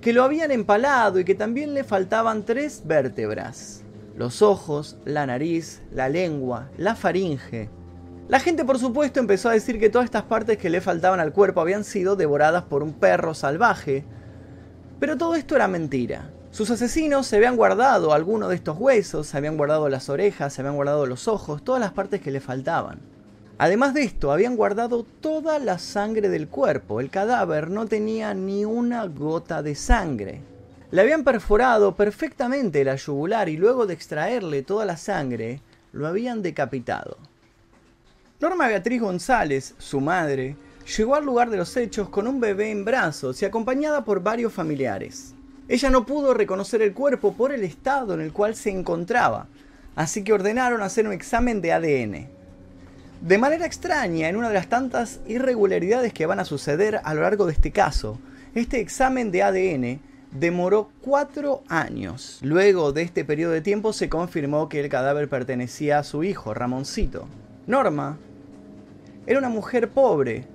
que 0.01 0.13
lo 0.13 0.25
habían 0.25 0.51
empalado 0.51 1.21
y 1.21 1.25
que 1.25 1.37
también 1.37 1.73
le 1.75 1.85
faltaban 1.85 2.45
tres 2.45 2.83
vértebras. 2.85 3.85
Los 4.17 4.43
ojos, 4.43 4.97
la 5.05 5.25
nariz, 5.27 5.81
la 5.93 6.09
lengua, 6.09 6.71
la 6.77 6.97
faringe, 6.97 7.71
la 8.31 8.39
gente 8.39 8.65
por 8.65 8.79
supuesto 8.79 9.19
empezó 9.19 9.49
a 9.49 9.55
decir 9.55 9.81
que 9.81 9.91
todas 9.91 10.05
estas 10.05 10.23
partes 10.23 10.57
que 10.57 10.71
le 10.71 10.81
faltaban 10.81 11.19
al 11.19 11.33
cuerpo 11.33 11.61
habían 11.61 11.83
sido 11.83 12.15
devoradas 12.15 12.63
por 12.63 12.85
un 12.85 12.93
perro 12.93 13.35
salvaje, 13.35 14.05
pero 15.01 15.19
todo 15.19 15.35
esto 15.35 15.57
era 15.57 15.67
mentira. 15.67 16.31
Sus 16.53 16.71
asesinos 16.71 17.27
se 17.27 17.39
habían 17.39 17.57
guardado 17.57 18.13
algunos 18.13 18.51
de 18.51 18.55
estos 18.55 18.79
huesos, 18.79 19.27
se 19.27 19.37
habían 19.37 19.57
guardado 19.57 19.89
las 19.89 20.09
orejas, 20.09 20.53
se 20.53 20.61
habían 20.61 20.77
guardado 20.77 21.07
los 21.07 21.27
ojos, 21.27 21.65
todas 21.65 21.81
las 21.81 21.91
partes 21.91 22.21
que 22.21 22.31
le 22.31 22.39
faltaban. 22.39 23.01
Además 23.59 23.95
de 23.95 24.05
esto, 24.05 24.31
habían 24.31 24.55
guardado 24.55 25.03
toda 25.03 25.59
la 25.59 25.81
sangre 25.81 26.29
del 26.29 26.47
cuerpo. 26.47 27.01
El 27.01 27.11
cadáver 27.11 27.69
no 27.69 27.87
tenía 27.87 28.33
ni 28.33 28.65
una 28.65 29.07
gota 29.07 29.61
de 29.61 29.75
sangre. 29.75 30.41
Le 30.93 31.01
habían 31.01 31.25
perforado 31.25 31.97
perfectamente 31.97 32.85
la 32.85 32.95
yugular 32.95 33.49
y 33.49 33.57
luego 33.57 33.87
de 33.87 33.95
extraerle 33.95 34.63
toda 34.63 34.85
la 34.85 34.97
sangre, 34.97 35.63
lo 35.91 36.07
habían 36.07 36.43
decapitado. 36.43 37.17
Norma 38.41 38.69
Beatriz 38.69 39.03
González, 39.03 39.75
su 39.77 40.01
madre, 40.01 40.57
llegó 40.97 41.15
al 41.15 41.27
lugar 41.27 41.51
de 41.51 41.59
los 41.59 41.77
hechos 41.77 42.09
con 42.09 42.27
un 42.27 42.41
bebé 42.41 42.71
en 42.71 42.87
brazos 42.87 43.43
y 43.43 43.45
acompañada 43.45 44.03
por 44.03 44.23
varios 44.23 44.51
familiares. 44.51 45.35
Ella 45.69 45.91
no 45.91 46.07
pudo 46.07 46.33
reconocer 46.33 46.81
el 46.81 46.95
cuerpo 46.95 47.35
por 47.35 47.53
el 47.53 47.65
estado 47.65 48.15
en 48.15 48.23
el 48.23 48.33
cual 48.33 48.55
se 48.57 48.71
encontraba. 48.71 49.47
así 49.95 50.25
que 50.25 50.33
ordenaron 50.33 50.81
hacer 50.81 51.07
un 51.07 51.13
examen 51.13 51.61
de 51.61 51.73
ADN. 51.75 52.29
De 53.21 53.37
manera 53.37 53.67
extraña, 53.67 54.31
en 54.31 54.37
una 54.37 54.49
de 54.49 54.55
las 54.55 54.71
tantas 54.71 55.21
irregularidades 55.27 56.15
que 56.15 56.25
van 56.25 56.41
a 56.41 56.47
suceder 56.47 57.03
a 57.05 57.13
lo 57.13 57.21
largo 57.21 57.45
de 57.45 57.53
este 57.53 57.73
caso, 57.73 58.19
este 58.55 58.81
examen 58.81 59.31
de 59.33 59.43
ADN 59.43 60.01
demoró 60.31 60.89
cuatro 61.03 61.63
años. 61.69 62.39
Luego 62.41 62.93
de 62.93 63.03
este 63.03 63.23
periodo 63.23 63.53
de 63.53 63.61
tiempo 63.61 63.93
se 63.93 64.09
confirmó 64.09 64.71
que 64.71 64.81
el 64.81 64.89
cadáver 64.89 65.29
pertenecía 65.29 65.99
a 65.99 66.05
su 66.05 66.25
hijo, 66.25 66.55
Ramoncito. 66.55 67.27
Norma 67.67 68.17
era 69.27 69.39
una 69.39 69.49
mujer 69.49 69.91
pobre 69.91 70.47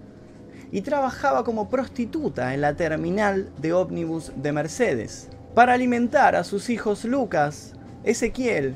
y 0.72 0.82
trabajaba 0.82 1.44
como 1.44 1.70
prostituta 1.70 2.54
en 2.54 2.62
la 2.62 2.76
terminal 2.76 3.52
de 3.60 3.74
ómnibus 3.74 4.32
de 4.36 4.52
Mercedes 4.52 5.30
para 5.54 5.74
alimentar 5.74 6.36
a 6.36 6.44
sus 6.44 6.70
hijos 6.70 7.06
Lucas, 7.06 7.74
Ezequiel 8.04 8.76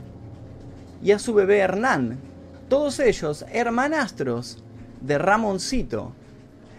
y 1.04 1.12
a 1.12 1.20
su 1.20 1.34
bebé 1.34 1.60
Hernán, 1.60 2.18
todos 2.70 3.00
ellos 3.00 3.46
hermanastros 3.52 4.64
de 5.02 5.18
Ramoncito, 5.18 6.14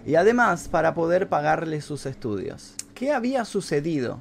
y 0.06 0.14
además 0.14 0.68
para 0.68 0.94
poder 0.94 1.28
pagarle 1.28 1.80
sus 1.80 2.06
estudios. 2.06 2.74
¿Qué 2.94 3.12
había 3.12 3.44
sucedido? 3.44 4.20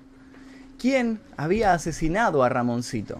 ¿Quién 0.78 1.20
había 1.38 1.74
asesinado 1.74 2.44
a 2.44 2.50
Ramoncito? 2.50 3.20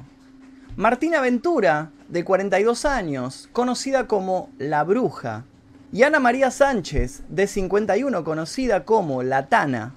Martina 0.76 1.22
Ventura, 1.22 1.92
de 2.08 2.24
42 2.24 2.86
años, 2.86 3.50
conocida 3.52 4.08
como 4.08 4.50
La 4.58 4.84
Bruja, 4.84 5.46
y 5.92 6.04
Ana 6.04 6.20
María 6.20 6.52
Sánchez, 6.52 7.24
de 7.30 7.48
51, 7.48 8.24
conocida 8.24 8.86
como 8.86 9.24
La 9.24 9.48
Tana, 9.48 9.96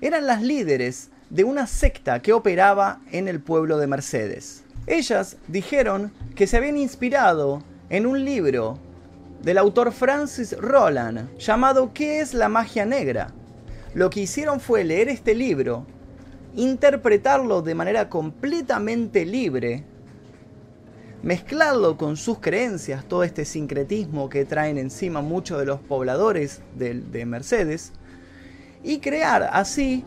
eran 0.00 0.26
las 0.26 0.42
líderes 0.42 1.10
de 1.28 1.42
una 1.42 1.66
secta 1.66 2.22
que 2.22 2.32
operaba 2.32 3.00
en 3.10 3.26
el 3.26 3.40
pueblo 3.40 3.78
de 3.78 3.88
Mercedes. 3.88 4.62
Ellas 4.86 5.36
dijeron 5.48 6.12
que 6.36 6.46
se 6.46 6.56
habían 6.56 6.76
inspirado 6.76 7.62
en 7.90 8.06
un 8.06 8.24
libro 8.24 8.78
del 9.42 9.58
autor 9.58 9.92
Francis 9.92 10.56
Roland 10.56 11.36
llamado 11.38 11.92
¿Qué 11.92 12.20
es 12.20 12.32
la 12.32 12.48
magia 12.48 12.86
negra? 12.86 13.32
Lo 13.94 14.10
que 14.10 14.20
hicieron 14.20 14.60
fue 14.60 14.84
leer 14.84 15.08
este 15.08 15.34
libro, 15.34 15.84
interpretarlo 16.54 17.60
de 17.60 17.74
manera 17.74 18.08
completamente 18.08 19.26
libre, 19.26 19.84
mezclarlo 21.22 21.96
con 21.96 22.16
sus 22.16 22.38
creencias, 22.38 23.04
todo 23.04 23.24
este 23.24 23.44
sincretismo 23.44 24.28
que 24.28 24.44
traen 24.44 24.78
encima 24.78 25.20
muchos 25.20 25.58
de 25.58 25.66
los 25.66 25.80
pobladores 25.80 26.60
de, 26.76 27.26
Mercedes, 27.26 27.92
y 28.82 29.00
crear 29.00 29.48
así 29.52 30.04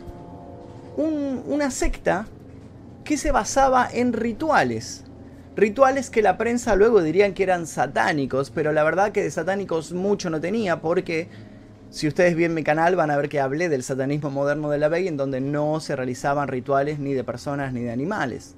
una 0.97 1.71
secta 1.71 2.27
que 3.03 3.17
se 3.17 3.31
basaba 3.31 3.89
en 3.91 4.13
rituales. 4.13 5.03
Rituales 5.55 6.09
que 6.09 6.21
la 6.21 6.37
prensa 6.37 6.75
luego 6.75 7.01
dirían 7.01 7.33
que 7.33 7.43
eran 7.43 7.67
satánicos, 7.67 8.51
pero 8.51 8.71
la 8.71 8.83
verdad 8.83 9.11
que 9.11 9.23
de 9.23 9.31
satánicos 9.31 9.91
mucho 9.91 10.29
no 10.29 10.39
tenía 10.39 10.81
porque 10.81 11.27
si 11.89 12.07
ustedes 12.07 12.37
ven 12.37 12.53
mi 12.53 12.63
canal 12.63 12.95
van 12.95 13.11
a 13.11 13.17
ver 13.17 13.27
que 13.27 13.41
hablé 13.41 13.67
del 13.67 13.83
satanismo 13.83 14.29
moderno 14.29 14.69
de 14.69 14.77
la 14.77 14.87
Bey 14.87 15.09
en 15.09 15.17
donde 15.17 15.41
no 15.41 15.81
se 15.81 15.97
realizaban 15.97 16.47
rituales 16.47 16.99
ni 16.99 17.13
de 17.13 17.25
personas 17.25 17.73
ni 17.73 17.81
de 17.81 17.91
animales. 17.91 18.55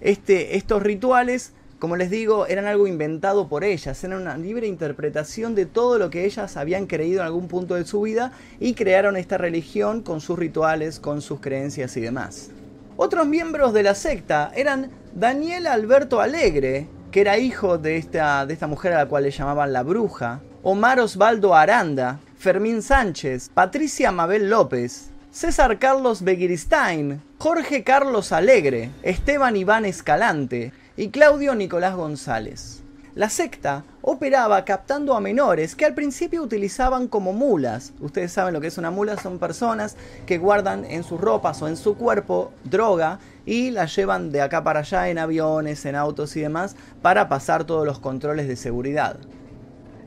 Este, 0.00 0.56
estos 0.56 0.82
rituales, 0.82 1.52
como 1.78 1.96
les 1.96 2.10
digo, 2.10 2.46
eran 2.46 2.66
algo 2.66 2.86
inventado 2.86 3.48
por 3.48 3.62
ellas, 3.62 4.02
eran 4.02 4.22
una 4.22 4.38
libre 4.38 4.66
interpretación 4.66 5.54
de 5.54 5.66
todo 5.66 5.98
lo 5.98 6.08
que 6.08 6.24
ellas 6.24 6.56
habían 6.56 6.86
creído 6.86 7.20
en 7.20 7.26
algún 7.26 7.48
punto 7.48 7.74
de 7.74 7.84
su 7.84 8.00
vida 8.00 8.32
y 8.58 8.74
crearon 8.74 9.16
esta 9.16 9.36
religión 9.36 10.02
con 10.02 10.22
sus 10.22 10.38
rituales, 10.38 11.00
con 11.00 11.20
sus 11.20 11.40
creencias 11.40 11.96
y 11.98 12.00
demás. 12.00 12.50
Otros 12.96 13.26
miembros 13.26 13.74
de 13.74 13.82
la 13.82 13.94
secta 13.94 14.50
eran 14.56 14.90
Daniel 15.14 15.66
Alberto 15.66 16.20
Alegre, 16.20 16.86
que 17.10 17.20
era 17.20 17.36
hijo 17.36 17.76
de 17.76 17.98
esta, 17.98 18.46
de 18.46 18.54
esta 18.54 18.66
mujer 18.66 18.94
a 18.94 18.98
la 18.98 19.06
cual 19.06 19.24
le 19.24 19.30
llamaban 19.30 19.74
la 19.74 19.82
bruja, 19.82 20.40
Omar 20.62 20.98
Osvaldo 20.98 21.54
Aranda, 21.54 22.20
Fermín 22.38 22.80
Sánchez, 22.80 23.50
Patricia 23.52 24.12
Mabel 24.12 24.48
López, 24.48 25.10
César 25.30 25.78
Carlos 25.78 26.22
Begiristain, 26.22 27.20
Jorge 27.36 27.84
Carlos 27.84 28.32
Alegre, 28.32 28.90
Esteban 29.02 29.56
Iván 29.56 29.84
Escalante 29.84 30.72
y 30.96 31.10
Claudio 31.10 31.54
Nicolás 31.54 31.94
González. 31.94 32.82
La 33.14 33.30
secta 33.30 33.84
operaba 34.02 34.64
captando 34.64 35.14
a 35.14 35.20
menores 35.20 35.74
que 35.74 35.86
al 35.86 35.94
principio 35.94 36.42
utilizaban 36.42 37.08
como 37.08 37.32
mulas. 37.32 37.92
Ustedes 38.00 38.32
saben 38.32 38.52
lo 38.52 38.60
que 38.60 38.66
es 38.66 38.78
una 38.78 38.90
mula, 38.90 39.16
son 39.16 39.38
personas 39.38 39.96
que 40.26 40.38
guardan 40.38 40.84
en 40.84 41.02
sus 41.02 41.20
ropas 41.20 41.60
o 41.62 41.68
en 41.68 41.76
su 41.76 41.96
cuerpo 41.96 42.52
droga 42.64 43.18
y 43.46 43.70
la 43.70 43.86
llevan 43.86 44.32
de 44.32 44.42
acá 44.42 44.64
para 44.64 44.80
allá 44.80 45.08
en 45.08 45.18
aviones, 45.18 45.84
en 45.86 45.96
autos 45.96 46.36
y 46.36 46.40
demás 46.40 46.76
para 47.00 47.28
pasar 47.28 47.64
todos 47.64 47.86
los 47.86 47.98
controles 47.98 48.48
de 48.48 48.56
seguridad. 48.56 49.18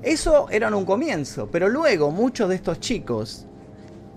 Eso 0.02 0.48
era 0.50 0.76
un 0.76 0.86
comienzo, 0.86 1.50
pero 1.52 1.68
luego 1.68 2.12
muchos 2.12 2.50
de 2.50 2.56
estos 2.56 2.80
chicos 2.80 3.46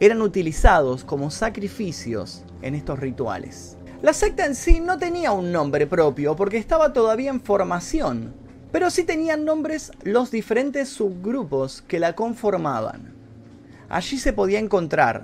eran 0.00 0.20
utilizados 0.20 1.04
como 1.04 1.30
sacrificios 1.30 2.44
en 2.60 2.74
estos 2.74 2.98
rituales. 2.98 3.76
La 4.02 4.12
secta 4.12 4.47
en 4.47 4.56
sí 4.56 4.80
no 4.80 4.99
tenía 4.99 5.30
un 5.30 5.52
nombre 5.52 5.87
propio 5.87 6.35
porque 6.35 6.56
estaba 6.56 6.92
todavía 6.92 7.30
en 7.30 7.40
formación, 7.40 8.35
pero 8.73 8.90
sí 8.90 9.04
tenían 9.04 9.44
nombres 9.44 9.92
los 10.02 10.32
diferentes 10.32 10.88
subgrupos 10.88 11.82
que 11.87 12.00
la 12.00 12.16
conformaban. 12.16 13.14
Allí 13.88 14.18
se 14.18 14.32
podía 14.32 14.59
encontrar 14.59 15.23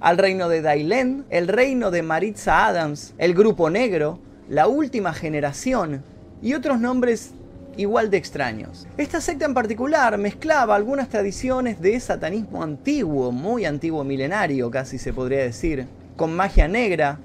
al 0.00 0.18
reino 0.18 0.50
de 0.50 0.60
Dailen, 0.60 1.24
el 1.30 1.48
reino 1.48 1.90
de 1.90 2.02
Maritza 2.02 2.66
Adams, 2.66 3.14
el 3.16 3.32
grupo 3.32 3.70
negro, 3.70 4.18
la 4.50 4.68
última 4.68 5.14
generación 5.14 6.02
y 6.42 6.52
otros 6.52 6.78
nombres 6.78 7.30
igual 7.78 8.10
de 8.10 8.18
extraños. 8.18 8.86
Esta 8.98 9.22
secta 9.22 9.46
en 9.46 9.54
particular 9.54 10.18
mezclaba 10.18 10.76
algunas 10.76 11.08
tradiciones 11.08 11.80
de 11.80 11.98
satanismo 11.98 12.62
antiguo, 12.62 13.32
muy 13.32 13.64
antiguo 13.64 14.04
milenario 14.04 14.70
casi 14.70 14.98
se 14.98 15.14
podría 15.14 15.38
decir, 15.38 15.86
con 16.16 16.36
magia 16.36 16.68
negra, 16.68 17.18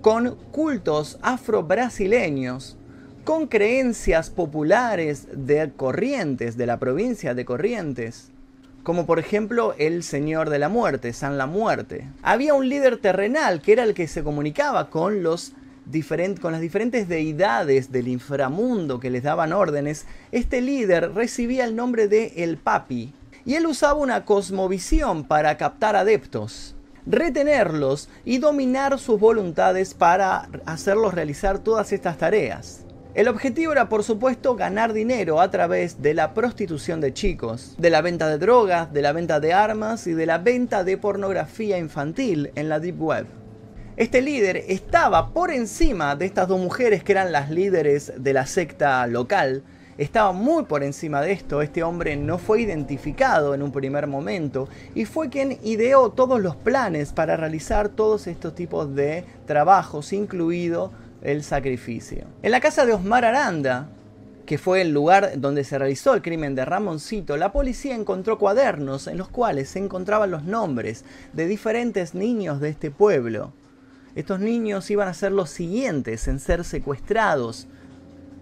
con 0.00 0.36
cultos 0.52 1.18
afro-brasileños, 1.22 2.76
con 3.24 3.46
creencias 3.46 4.30
populares 4.30 5.28
de 5.32 5.70
Corrientes, 5.76 6.56
de 6.56 6.66
la 6.66 6.78
provincia 6.78 7.34
de 7.34 7.44
Corrientes, 7.44 8.30
como 8.82 9.06
por 9.06 9.18
ejemplo 9.18 9.74
el 9.76 10.02
Señor 10.02 10.50
de 10.50 10.58
la 10.58 10.68
Muerte, 10.68 11.12
San 11.12 11.36
la 11.36 11.46
Muerte. 11.46 12.08
Había 12.22 12.54
un 12.54 12.68
líder 12.68 12.98
terrenal 12.98 13.60
que 13.60 13.72
era 13.72 13.84
el 13.84 13.94
que 13.94 14.08
se 14.08 14.22
comunicaba 14.22 14.88
con 14.88 15.22
los 15.22 15.52
con 16.42 16.52
las 16.52 16.60
diferentes 16.60 17.08
deidades 17.08 17.90
del 17.90 18.08
inframundo 18.08 19.00
que 19.00 19.08
les 19.08 19.22
daban 19.22 19.54
órdenes, 19.54 20.04
este 20.32 20.60
líder 20.60 21.14
recibía 21.14 21.64
el 21.64 21.74
nombre 21.74 22.08
de 22.08 22.34
El 22.36 22.58
Papi, 22.58 23.14
y 23.46 23.54
él 23.54 23.66
usaba 23.66 23.94
una 23.94 24.26
cosmovisión 24.26 25.24
para 25.24 25.56
captar 25.56 25.96
adeptos, 25.96 26.76
retenerlos 27.08 28.08
y 28.24 28.38
dominar 28.38 28.98
sus 28.98 29.18
voluntades 29.18 29.94
para 29.94 30.48
hacerlos 30.66 31.14
realizar 31.14 31.58
todas 31.58 31.92
estas 31.92 32.18
tareas. 32.18 32.84
El 33.14 33.26
objetivo 33.26 33.72
era, 33.72 33.88
por 33.88 34.04
supuesto, 34.04 34.54
ganar 34.54 34.92
dinero 34.92 35.40
a 35.40 35.50
través 35.50 36.02
de 36.02 36.14
la 36.14 36.34
prostitución 36.34 37.00
de 37.00 37.14
chicos, 37.14 37.74
de 37.78 37.90
la 37.90 38.02
venta 38.02 38.28
de 38.28 38.38
drogas, 38.38 38.92
de 38.92 39.02
la 39.02 39.12
venta 39.12 39.40
de 39.40 39.52
armas 39.54 40.06
y 40.06 40.12
de 40.12 40.26
la 40.26 40.38
venta 40.38 40.84
de 40.84 40.98
pornografía 40.98 41.78
infantil 41.78 42.52
en 42.54 42.68
la 42.68 42.78
Deep 42.78 43.02
Web. 43.02 43.26
Este 43.96 44.22
líder 44.22 44.62
estaba 44.68 45.32
por 45.32 45.50
encima 45.50 46.14
de 46.14 46.26
estas 46.26 46.46
dos 46.46 46.60
mujeres 46.60 47.02
que 47.02 47.10
eran 47.10 47.32
las 47.32 47.50
líderes 47.50 48.12
de 48.16 48.32
la 48.32 48.46
secta 48.46 49.04
local. 49.08 49.64
Estaba 49.98 50.30
muy 50.30 50.62
por 50.62 50.84
encima 50.84 51.20
de 51.20 51.32
esto, 51.32 51.60
este 51.60 51.82
hombre 51.82 52.16
no 52.16 52.38
fue 52.38 52.62
identificado 52.62 53.52
en 53.52 53.64
un 53.64 53.72
primer 53.72 54.06
momento 54.06 54.68
y 54.94 55.06
fue 55.06 55.28
quien 55.28 55.58
ideó 55.64 56.10
todos 56.10 56.40
los 56.40 56.54
planes 56.54 57.12
para 57.12 57.36
realizar 57.36 57.88
todos 57.88 58.28
estos 58.28 58.54
tipos 58.54 58.94
de 58.94 59.24
trabajos, 59.44 60.12
incluido 60.12 60.92
el 61.20 61.42
sacrificio. 61.42 62.26
En 62.44 62.52
la 62.52 62.60
casa 62.60 62.86
de 62.86 62.92
Osmar 62.92 63.24
Aranda, 63.24 63.88
que 64.46 64.56
fue 64.56 64.82
el 64.82 64.92
lugar 64.92 65.32
donde 65.40 65.64
se 65.64 65.76
realizó 65.76 66.14
el 66.14 66.22
crimen 66.22 66.54
de 66.54 66.64
Ramoncito, 66.64 67.36
la 67.36 67.50
policía 67.50 67.96
encontró 67.96 68.38
cuadernos 68.38 69.08
en 69.08 69.18
los 69.18 69.28
cuales 69.28 69.68
se 69.68 69.80
encontraban 69.80 70.30
los 70.30 70.44
nombres 70.44 71.04
de 71.32 71.48
diferentes 71.48 72.14
niños 72.14 72.60
de 72.60 72.68
este 72.68 72.92
pueblo. 72.92 73.52
Estos 74.14 74.38
niños 74.38 74.88
iban 74.92 75.08
a 75.08 75.14
ser 75.14 75.32
los 75.32 75.50
siguientes 75.50 76.28
en 76.28 76.38
ser 76.38 76.62
secuestrados 76.62 77.66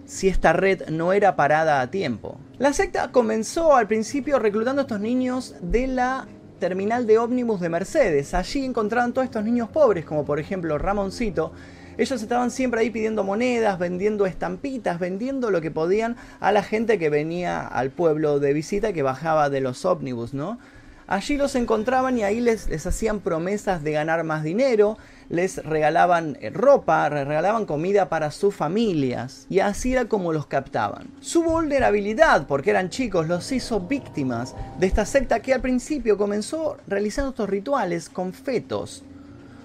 si 0.06 0.28
esta 0.28 0.52
red 0.52 0.88
no 0.88 1.12
era 1.12 1.36
parada 1.36 1.80
a 1.80 1.90
tiempo. 1.90 2.38
La 2.58 2.72
secta 2.72 3.12
comenzó 3.12 3.76
al 3.76 3.86
principio 3.86 4.38
reclutando 4.38 4.80
a 4.80 4.84
estos 4.84 5.00
niños 5.00 5.54
de 5.60 5.88
la 5.88 6.26
terminal 6.58 7.06
de 7.06 7.18
ómnibus 7.18 7.60
de 7.60 7.68
Mercedes. 7.68 8.32
Allí 8.32 8.64
encontraban 8.64 9.12
todos 9.12 9.26
estos 9.26 9.44
niños 9.44 9.68
pobres, 9.68 10.04
como 10.04 10.24
por 10.24 10.40
ejemplo 10.40 10.78
Ramoncito. 10.78 11.52
Ellos 11.98 12.22
estaban 12.22 12.50
siempre 12.50 12.80
ahí 12.80 12.90
pidiendo 12.90 13.24
monedas, 13.24 13.78
vendiendo 13.78 14.26
estampitas, 14.26 14.98
vendiendo 14.98 15.50
lo 15.50 15.60
que 15.60 15.70
podían 15.70 16.16
a 16.40 16.52
la 16.52 16.62
gente 16.62 16.98
que 16.98 17.08
venía 17.08 17.66
al 17.66 17.90
pueblo 17.90 18.38
de 18.38 18.52
visita 18.52 18.92
que 18.92 19.02
bajaba 19.02 19.50
de 19.50 19.60
los 19.60 19.84
ómnibus, 19.84 20.34
¿no? 20.34 20.58
Allí 21.06 21.36
los 21.36 21.54
encontraban 21.54 22.18
y 22.18 22.24
ahí 22.24 22.40
les, 22.40 22.68
les 22.68 22.86
hacían 22.86 23.20
promesas 23.20 23.82
de 23.82 23.92
ganar 23.92 24.24
más 24.24 24.42
dinero, 24.42 24.98
les 25.28 25.64
regalaban 25.64 26.36
eh, 26.40 26.50
ropa, 26.50 27.08
regalaban 27.08 27.66
comida 27.66 28.08
para 28.08 28.30
sus 28.30 28.54
familias 28.54 29.46
y 29.48 29.60
así 29.60 29.92
era 29.92 30.06
como 30.06 30.32
los 30.32 30.46
captaban. 30.46 31.08
Su 31.20 31.42
vulnerabilidad, 31.42 32.46
porque 32.46 32.70
eran 32.70 32.90
chicos, 32.90 33.28
los 33.28 33.50
hizo 33.52 33.80
víctimas 33.80 34.54
de 34.78 34.86
esta 34.86 35.04
secta 35.04 35.40
que 35.40 35.54
al 35.54 35.60
principio 35.60 36.18
comenzó 36.18 36.76
realizando 36.86 37.30
estos 37.30 37.48
rituales 37.48 38.08
con 38.08 38.32
fetos. 38.32 39.02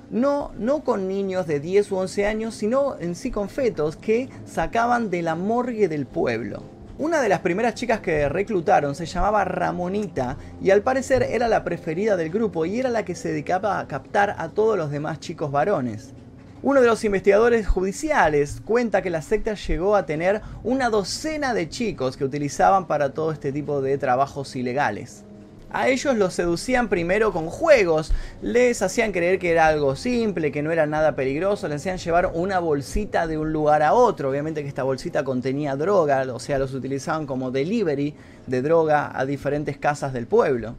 No, 0.10 0.52
no 0.58 0.84
con 0.84 1.08
niños 1.08 1.48
de 1.48 1.62
10 1.62 1.92
u 1.92 1.96
11 1.98 2.26
años, 2.26 2.56
sino 2.56 2.98
en 3.00 3.16
sí 3.16 3.32
con 3.32 3.48
fetos 3.48 3.96
que 3.96 4.30
sacaban 4.46 5.10
de 5.10 5.22
la 5.22 5.36
morgue 5.36 5.88
del 5.88 6.06
pueblo. 6.06 6.81
Una 7.02 7.20
de 7.20 7.30
las 7.30 7.40
primeras 7.40 7.74
chicas 7.74 8.00
que 8.00 8.30
reclutaron 8.30 8.94
se 8.94 9.08
llamaba 9.08 9.44
Ramonita 9.44 10.38
y 10.62 10.70
al 10.70 10.84
parecer 10.84 11.24
era 11.24 11.48
la 11.48 11.64
preferida 11.64 12.16
del 12.16 12.30
grupo 12.30 12.64
y 12.68 12.80
era 12.80 12.92
la 12.92 13.04
que 13.04 13.16
se 13.16 13.30
dedicaba 13.30 13.80
a 13.80 13.88
captar 13.88 14.36
a 14.38 14.50
todos 14.50 14.78
los 14.78 14.92
demás 14.92 15.20
chicos 15.20 15.52
varones. 15.52 16.14
Uno 16.62 16.80
de 16.80 16.86
los 16.86 17.04
investigadores 17.04 17.68
judiciales 17.68 18.62
cuenta 18.64 19.02
que 19.02 19.10
la 19.10 19.24
secta 19.24 19.56
llegó 19.56 19.96
a 19.96 20.06
tener 20.06 20.44
una 20.64 20.92
docena 20.92 21.56
de 21.56 21.70
chicos 21.70 22.18
que 22.18 22.24
utilizaban 22.24 22.86
para 22.86 23.16
todo 23.16 23.32
este 23.32 23.52
tipo 23.52 23.82
de 23.82 23.98
trabajos 23.98 24.56
ilegales. 24.56 25.24
A 25.74 25.88
ellos 25.88 26.18
los 26.18 26.34
seducían 26.34 26.90
primero 26.90 27.32
con 27.32 27.48
juegos, 27.48 28.12
les 28.42 28.82
hacían 28.82 29.14
creer 29.14 29.40
que 29.40 29.52
era 29.52 29.68
algo 29.68 29.96
simple, 29.96 30.52
que 30.52 30.62
no 30.62 30.72
era 30.72 30.86
nada 30.86 31.16
peligroso, 31.16 31.70
les 31.70 31.78
hacían 31.78 31.98
llevar 31.98 32.32
una 32.34 32.60
bolsita 32.60 33.26
de 33.26 33.38
un 33.38 33.54
lugar 33.54 33.82
a 33.82 33.94
otro, 33.94 34.30
obviamente 34.30 34.64
que 34.64 34.68
esta 34.68 34.84
bolsita 34.84 35.24
contenía 35.24 35.78
droga, 35.78 36.26
o 36.34 36.40
sea, 36.40 36.60
los 36.60 36.74
utilizaban 36.74 37.26
como 37.26 37.52
delivery 37.52 38.14
de 38.48 38.62
droga 38.62 39.18
a 39.18 39.26
diferentes 39.26 39.78
casas 39.78 40.12
del 40.12 40.28
pueblo. 40.28 40.76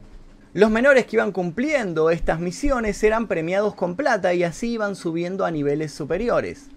Los 0.53 0.69
menores 0.69 1.07
que 1.07 1.15
iban 1.15 1.31
cumpliendo 1.31 2.11
estas 2.11 2.39
misiones 2.39 3.03
eran 3.03 3.27
premiados 3.27 3.73
con 3.73 3.95
plata 3.95 4.35
y 4.35 4.43
así 4.43 4.73
iban 4.73 4.95
subiendo 4.95 5.45
a 5.45 5.49
niveles 5.49 5.91
superiores. 5.91 6.67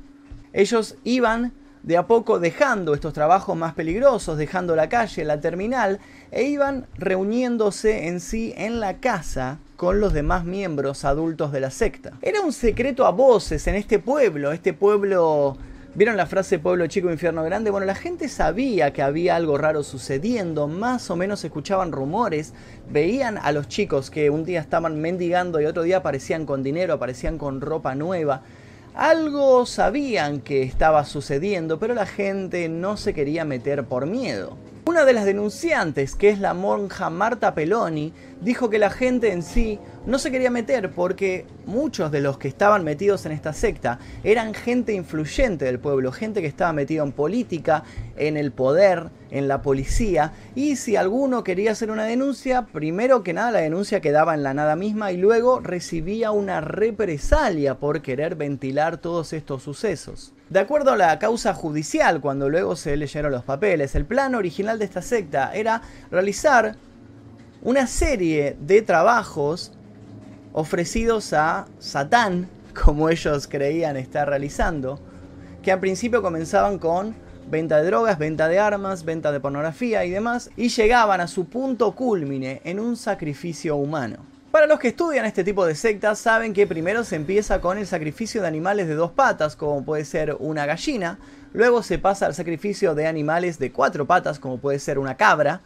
Ellos 0.54 0.96
iban 1.04 1.52
de 1.86 1.96
a 1.96 2.08
poco 2.08 2.40
dejando 2.40 2.94
estos 2.94 3.12
trabajos 3.12 3.56
más 3.56 3.72
peligrosos, 3.72 4.36
dejando 4.36 4.74
la 4.74 4.88
calle, 4.88 5.24
la 5.24 5.40
terminal, 5.40 6.00
e 6.32 6.42
iban 6.42 6.86
reuniéndose 6.98 8.08
en 8.08 8.18
sí 8.20 8.52
en 8.56 8.80
la 8.80 8.98
casa 8.98 9.60
con 9.76 10.00
los 10.00 10.12
demás 10.12 10.44
miembros 10.44 11.04
adultos 11.04 11.52
de 11.52 11.60
la 11.60 11.70
secta. 11.70 12.14
Era 12.22 12.40
un 12.40 12.52
secreto 12.52 13.06
a 13.06 13.12
voces 13.12 13.66
en 13.68 13.76
este 13.76 13.98
pueblo, 13.98 14.52
este 14.52 14.74
pueblo... 14.74 15.56
¿Vieron 15.94 16.18
la 16.18 16.26
frase 16.26 16.58
pueblo 16.58 16.86
chico, 16.88 17.10
infierno 17.10 17.42
grande? 17.42 17.70
Bueno, 17.70 17.86
la 17.86 17.94
gente 17.94 18.28
sabía 18.28 18.92
que 18.92 19.00
había 19.00 19.34
algo 19.34 19.56
raro 19.56 19.82
sucediendo, 19.82 20.68
más 20.68 21.10
o 21.10 21.16
menos 21.16 21.42
escuchaban 21.42 21.90
rumores, 21.90 22.52
veían 22.90 23.38
a 23.38 23.50
los 23.50 23.66
chicos 23.68 24.10
que 24.10 24.28
un 24.28 24.44
día 24.44 24.60
estaban 24.60 25.00
mendigando 25.00 25.58
y 25.58 25.64
otro 25.64 25.84
día 25.84 25.98
aparecían 25.98 26.44
con 26.44 26.62
dinero, 26.62 26.92
aparecían 26.92 27.38
con 27.38 27.62
ropa 27.62 27.94
nueva. 27.94 28.42
Algo 28.96 29.66
sabían 29.66 30.40
que 30.40 30.62
estaba 30.62 31.04
sucediendo, 31.04 31.78
pero 31.78 31.92
la 31.92 32.06
gente 32.06 32.70
no 32.70 32.96
se 32.96 33.12
quería 33.12 33.44
meter 33.44 33.84
por 33.84 34.06
miedo. 34.06 34.56
Una 34.88 35.04
de 35.04 35.14
las 35.14 35.24
denunciantes, 35.24 36.14
que 36.14 36.28
es 36.28 36.38
la 36.38 36.54
monja 36.54 37.10
Marta 37.10 37.56
Peloni, 37.56 38.12
dijo 38.40 38.70
que 38.70 38.78
la 38.78 38.88
gente 38.88 39.32
en 39.32 39.42
sí 39.42 39.80
no 40.06 40.20
se 40.20 40.30
quería 40.30 40.48
meter 40.48 40.92
porque 40.92 41.44
muchos 41.66 42.12
de 42.12 42.20
los 42.20 42.38
que 42.38 42.46
estaban 42.46 42.84
metidos 42.84 43.26
en 43.26 43.32
esta 43.32 43.52
secta 43.52 43.98
eran 44.22 44.54
gente 44.54 44.92
influyente 44.92 45.64
del 45.64 45.80
pueblo, 45.80 46.12
gente 46.12 46.40
que 46.40 46.46
estaba 46.46 46.72
metida 46.72 47.02
en 47.02 47.10
política, 47.10 47.82
en 48.16 48.36
el 48.36 48.52
poder, 48.52 49.10
en 49.32 49.48
la 49.48 49.60
policía, 49.60 50.34
y 50.54 50.76
si 50.76 50.94
alguno 50.94 51.42
quería 51.42 51.72
hacer 51.72 51.90
una 51.90 52.04
denuncia, 52.04 52.66
primero 52.66 53.24
que 53.24 53.32
nada 53.32 53.50
la 53.50 53.58
denuncia 53.62 54.00
quedaba 54.00 54.34
en 54.34 54.44
la 54.44 54.54
nada 54.54 54.76
misma 54.76 55.10
y 55.10 55.16
luego 55.16 55.58
recibía 55.58 56.30
una 56.30 56.60
represalia 56.60 57.80
por 57.80 58.02
querer 58.02 58.36
ventilar 58.36 58.98
todos 58.98 59.32
estos 59.32 59.64
sucesos. 59.64 60.35
De 60.48 60.60
acuerdo 60.60 60.92
a 60.92 60.96
la 60.96 61.18
causa 61.18 61.54
judicial, 61.54 62.20
cuando 62.20 62.48
luego 62.48 62.76
se 62.76 62.96
leyeron 62.96 63.32
los 63.32 63.42
papeles, 63.42 63.96
el 63.96 64.04
plan 64.04 64.36
original 64.36 64.78
de 64.78 64.84
esta 64.84 65.02
secta 65.02 65.52
era 65.52 65.82
realizar 66.08 66.76
una 67.62 67.88
serie 67.88 68.56
de 68.60 68.80
trabajos 68.82 69.72
ofrecidos 70.52 71.32
a 71.32 71.66
Satán, 71.80 72.48
como 72.84 73.08
ellos 73.08 73.48
creían 73.48 73.96
estar 73.96 74.28
realizando, 74.28 75.00
que 75.64 75.72
al 75.72 75.80
principio 75.80 76.22
comenzaban 76.22 76.78
con 76.78 77.16
venta 77.50 77.78
de 77.78 77.86
drogas, 77.86 78.16
venta 78.16 78.46
de 78.46 78.60
armas, 78.60 79.04
venta 79.04 79.32
de 79.32 79.40
pornografía 79.40 80.04
y 80.04 80.10
demás, 80.10 80.50
y 80.56 80.68
llegaban 80.68 81.20
a 81.20 81.26
su 81.26 81.46
punto 81.46 81.92
culmine 81.96 82.60
en 82.62 82.78
un 82.78 82.96
sacrificio 82.96 83.74
humano. 83.74 84.35
Para 84.56 84.66
los 84.66 84.78
que 84.78 84.88
estudian 84.88 85.26
este 85.26 85.44
tipo 85.44 85.66
de 85.66 85.74
sectas 85.74 86.18
saben 86.18 86.54
que 86.54 86.66
primero 86.66 87.04
se 87.04 87.14
empieza 87.14 87.60
con 87.60 87.76
el 87.76 87.86
sacrificio 87.86 88.40
de 88.40 88.48
animales 88.48 88.88
de 88.88 88.94
dos 88.94 89.10
patas, 89.10 89.54
como 89.54 89.84
puede 89.84 90.06
ser 90.06 90.34
una 90.40 90.64
gallina, 90.64 91.18
luego 91.52 91.82
se 91.82 91.98
pasa 91.98 92.24
al 92.24 92.34
sacrificio 92.34 92.94
de 92.94 93.06
animales 93.06 93.58
de 93.58 93.70
cuatro 93.70 94.06
patas, 94.06 94.38
como 94.38 94.56
puede 94.56 94.78
ser 94.78 94.98
una 94.98 95.18
cabra, 95.18 95.60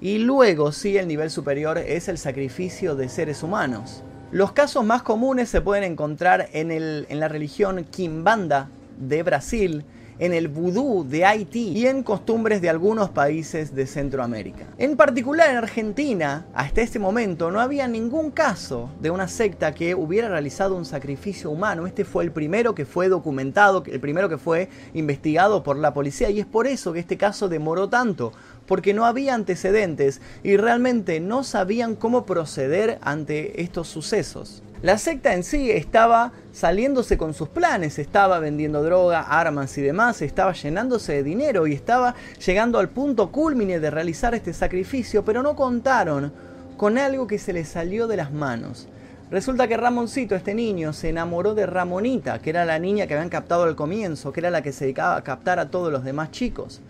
y 0.00 0.16
luego 0.16 0.72
sí 0.72 0.96
el 0.96 1.06
nivel 1.06 1.28
superior 1.28 1.76
es 1.76 2.08
el 2.08 2.16
sacrificio 2.16 2.96
de 2.96 3.10
seres 3.10 3.42
humanos. 3.42 4.02
Los 4.32 4.52
casos 4.52 4.86
más 4.86 5.02
comunes 5.02 5.50
se 5.50 5.60
pueden 5.60 5.84
encontrar 5.84 6.48
en, 6.54 6.70
en 6.70 7.20
la 7.20 7.28
religión 7.28 7.84
Kimbanda 7.90 8.70
de 8.96 9.22
Brasil, 9.22 9.84
en 10.20 10.34
el 10.34 10.48
vudú 10.48 11.04
de 11.08 11.24
Haití 11.24 11.72
y 11.72 11.86
en 11.86 12.02
costumbres 12.02 12.60
de 12.60 12.68
algunos 12.68 13.10
países 13.10 13.74
de 13.74 13.86
Centroamérica. 13.86 14.66
En 14.78 14.96
particular 14.96 15.50
en 15.50 15.56
Argentina, 15.56 16.46
hasta 16.54 16.82
este 16.82 16.98
momento 16.98 17.50
no 17.50 17.58
había 17.58 17.88
ningún 17.88 18.30
caso 18.30 18.90
de 19.00 19.10
una 19.10 19.26
secta 19.28 19.72
que 19.72 19.94
hubiera 19.94 20.28
realizado 20.28 20.76
un 20.76 20.84
sacrificio 20.84 21.50
humano. 21.50 21.86
Este 21.86 22.04
fue 22.04 22.22
el 22.22 22.32
primero 22.32 22.74
que 22.74 22.84
fue 22.84 23.08
documentado, 23.08 23.82
el 23.86 24.00
primero 24.00 24.28
que 24.28 24.38
fue 24.38 24.68
investigado 24.92 25.62
por 25.62 25.76
la 25.76 25.94
policía 25.94 26.30
y 26.30 26.38
es 26.38 26.46
por 26.46 26.66
eso 26.66 26.92
que 26.92 27.00
este 27.00 27.16
caso 27.16 27.48
demoró 27.48 27.88
tanto, 27.88 28.32
porque 28.70 28.94
no 28.94 29.04
había 29.04 29.34
antecedentes 29.34 30.20
y 30.44 30.56
realmente 30.56 31.18
no 31.18 31.42
sabían 31.42 31.96
cómo 31.96 32.24
proceder 32.24 32.98
ante 33.02 33.62
estos 33.62 33.88
sucesos. 33.88 34.62
La 34.80 34.96
secta 34.96 35.34
en 35.34 35.42
sí 35.42 35.72
estaba 35.72 36.30
saliéndose 36.52 37.18
con 37.18 37.34
sus 37.34 37.48
planes, 37.48 37.98
estaba 37.98 38.38
vendiendo 38.38 38.84
droga, 38.84 39.22
armas 39.22 39.76
y 39.76 39.82
demás, 39.82 40.22
estaba 40.22 40.52
llenándose 40.52 41.14
de 41.14 41.24
dinero 41.24 41.66
y 41.66 41.72
estaba 41.72 42.14
llegando 42.46 42.78
al 42.78 42.90
punto 42.90 43.32
culmine 43.32 43.80
de 43.80 43.90
realizar 43.90 44.36
este 44.36 44.52
sacrificio, 44.52 45.24
pero 45.24 45.42
no 45.42 45.56
contaron 45.56 46.32
con 46.76 46.96
algo 46.96 47.26
que 47.26 47.40
se 47.40 47.52
les 47.52 47.66
salió 47.66 48.06
de 48.06 48.18
las 48.18 48.30
manos. 48.32 48.86
Resulta 49.32 49.66
que 49.66 49.78
Ramoncito, 49.78 50.36
este 50.36 50.54
niño, 50.54 50.92
se 50.92 51.08
enamoró 51.08 51.56
de 51.56 51.66
Ramonita, 51.66 52.38
que 52.38 52.50
era 52.50 52.64
la 52.64 52.78
niña 52.78 53.08
que 53.08 53.14
habían 53.14 53.30
captado 53.30 53.64
al 53.64 53.74
comienzo, 53.74 54.32
que 54.32 54.38
era 54.38 54.50
la 54.50 54.62
que 54.62 54.70
se 54.70 54.84
dedicaba 54.84 55.16
a 55.16 55.24
captar 55.24 55.58
a 55.58 55.72
todos 55.72 55.90
los 55.90 56.04
demás 56.04 56.30
chicos. 56.30 56.80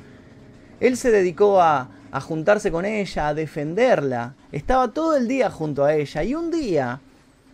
Él 0.80 0.96
se 0.96 1.10
dedicó 1.10 1.60
a, 1.60 1.88
juntarse 2.22 2.72
con 2.72 2.84
ella, 2.84 3.28
a 3.28 3.34
defenderla, 3.34 4.34
estaba 4.50 4.88
todo 4.88 5.16
el 5.16 5.28
día 5.28 5.50
junto 5.50 5.84
a 5.84 5.94
ella. 5.94 6.24
Y 6.24 6.34
un 6.34 6.50
día 6.50 7.00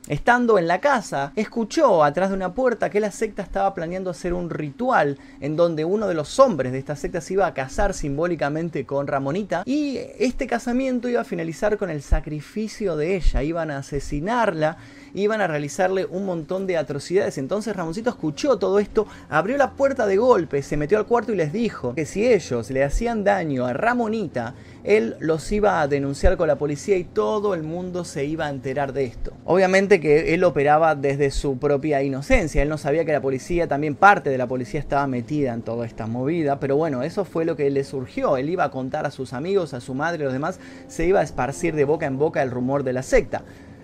Estando 0.08 0.56
en 0.56 0.68
la 0.68 0.80
casa, 0.80 1.32
escuchó 1.34 2.04
atrás 2.04 2.28
de 2.28 2.36
una 2.36 2.54
puerta 2.54 2.90
que 2.90 3.00
la 3.00 3.10
secta 3.10 3.42
estaba 3.42 3.74
planeando 3.74 4.08
hacer 4.08 4.34
un 4.34 4.50
ritual 4.50 5.18
en 5.40 5.56
donde 5.56 5.84
uno 5.84 6.06
de 6.06 6.14
los 6.14 6.38
hombres 6.38 6.70
de 6.70 6.78
esta 6.78 6.94
secta 6.94 7.20
se 7.20 7.32
iba 7.32 7.44
a 7.44 7.54
casar 7.54 7.92
simbólicamente 7.92 8.86
con 8.86 9.08
Ramonita 9.08 9.64
y 9.66 9.98
este 10.20 10.46
casamiento 10.46 11.08
iba 11.08 11.22
a 11.22 11.24
finalizar 11.24 11.76
con 11.76 11.90
el 11.90 12.02
sacrificio 12.02 12.96
de 12.96 13.16
ella, 13.16 13.42
iban 13.42 13.72
a 13.72 13.78
asesinarla, 13.78 14.76
iban 15.16 15.40
a 15.40 15.46
realizarle 15.46 16.04
un 16.04 16.26
montón 16.26 16.66
de 16.66 16.76
atrocidades. 16.76 17.38
Entonces 17.38 17.74
Ramoncito 17.74 18.10
escuchó 18.10 18.58
todo 18.58 18.78
esto, 18.78 19.06
abrió 19.28 19.56
la 19.56 19.72
puerta 19.72 20.06
de 20.06 20.18
golpe, 20.18 20.62
se 20.62 20.76
metió 20.76 20.98
al 20.98 21.06
cuarto 21.06 21.32
y 21.32 21.36
les 21.36 21.52
dijo 21.52 21.94
que 21.94 22.04
si 22.04 22.26
ellos 22.26 22.70
le 22.70 22.84
hacían 22.84 23.24
daño 23.24 23.64
a 23.64 23.72
Ramonita, 23.72 24.54
él 24.84 25.16
los 25.18 25.50
iba 25.50 25.80
a 25.80 25.88
denunciar 25.88 26.36
con 26.36 26.48
la 26.48 26.56
policía 26.56 26.96
y 26.96 27.04
todo 27.04 27.54
el 27.54 27.62
mundo 27.62 28.04
se 28.04 28.26
iba 28.26 28.46
a 28.46 28.50
enterar 28.50 28.92
de 28.92 29.04
esto. 29.04 29.32
Obviamente 29.46 30.00
que 30.00 30.34
él 30.34 30.44
operaba 30.44 30.94
desde 30.94 31.30
su 31.30 31.58
propia 31.58 32.02
inocencia, 32.02 32.62
él 32.62 32.68
no 32.68 32.78
sabía 32.78 33.04
que 33.04 33.12
la 33.12 33.22
policía, 33.22 33.66
también 33.66 33.94
parte 33.94 34.28
de 34.28 34.38
la 34.38 34.46
policía 34.46 34.78
estaba 34.78 35.06
metida 35.06 35.54
en 35.54 35.62
toda 35.62 35.86
esta 35.86 36.06
movida, 36.06 36.60
pero 36.60 36.76
bueno, 36.76 37.02
eso 37.02 37.24
fue 37.24 37.46
lo 37.46 37.56
que 37.56 37.70
le 37.70 37.84
surgió, 37.84 38.36
él 38.36 38.50
iba 38.50 38.64
a 38.64 38.70
contar 38.70 39.06
a 39.06 39.10
sus 39.10 39.32
amigos, 39.32 39.72
a 39.72 39.80
su 39.80 39.94
madre, 39.94 40.22
a 40.22 40.26
los 40.26 40.32
demás, 40.34 40.60
se 40.88 41.06
iba 41.06 41.20
a 41.20 41.24
esparcir 41.24 41.74
de 41.74 41.84
boca 41.84 42.06
en 42.06 42.18
boca 42.18 42.42
el 42.42 42.50
rumor 42.50 42.84
de 42.84 42.92
la 42.92 43.02
secta. 43.02 43.42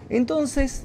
Entonces, 0.08 0.84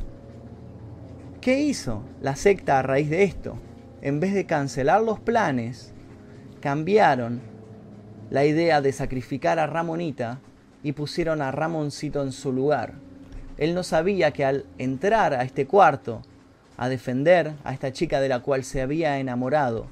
¿qué 1.48 1.62
hizo 1.62 2.04
la 2.20 2.36
secta 2.36 2.78
a 2.78 2.82
raíz 2.82 3.10
de 3.10 3.24
esto? 3.24 3.56
En 4.02 4.20
vez 4.20 4.34
de 4.34 4.46
cancelar 4.46 5.02
los 5.02 5.22
planes, 5.22 5.94
cambiaron 6.60 7.40
la 8.30 8.44
idea 8.44 8.82
de 8.82 8.92
sacrificar 8.92 9.58
a 9.58 9.66
Ramonita 9.66 10.42
y 10.84 10.92
pusieron 10.92 11.42
a 11.42 11.52
Ramoncito 11.52 12.22
en 12.22 12.34
su 12.34 12.52
lugar. 12.52 12.96
Él 13.58 13.76
no 13.76 13.84
sabía 13.84 14.32
que 14.32 14.44
al 14.44 14.66
entrar 14.78 15.34
a 15.34 15.44
este 15.44 15.66
cuarto 15.66 16.22
a 16.76 16.90
defender 16.90 17.54
a 17.64 17.72
esta 17.72 17.94
chica 17.94 18.20
de 18.20 18.28
la 18.28 18.42
cual 18.42 18.66
se 18.66 18.82
había 18.82 19.18
enamorado, 19.18 19.88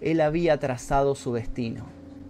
él 0.00 0.20
había 0.20 0.58
trazado 0.58 1.14
su 1.14 1.32
destino. 1.32 1.84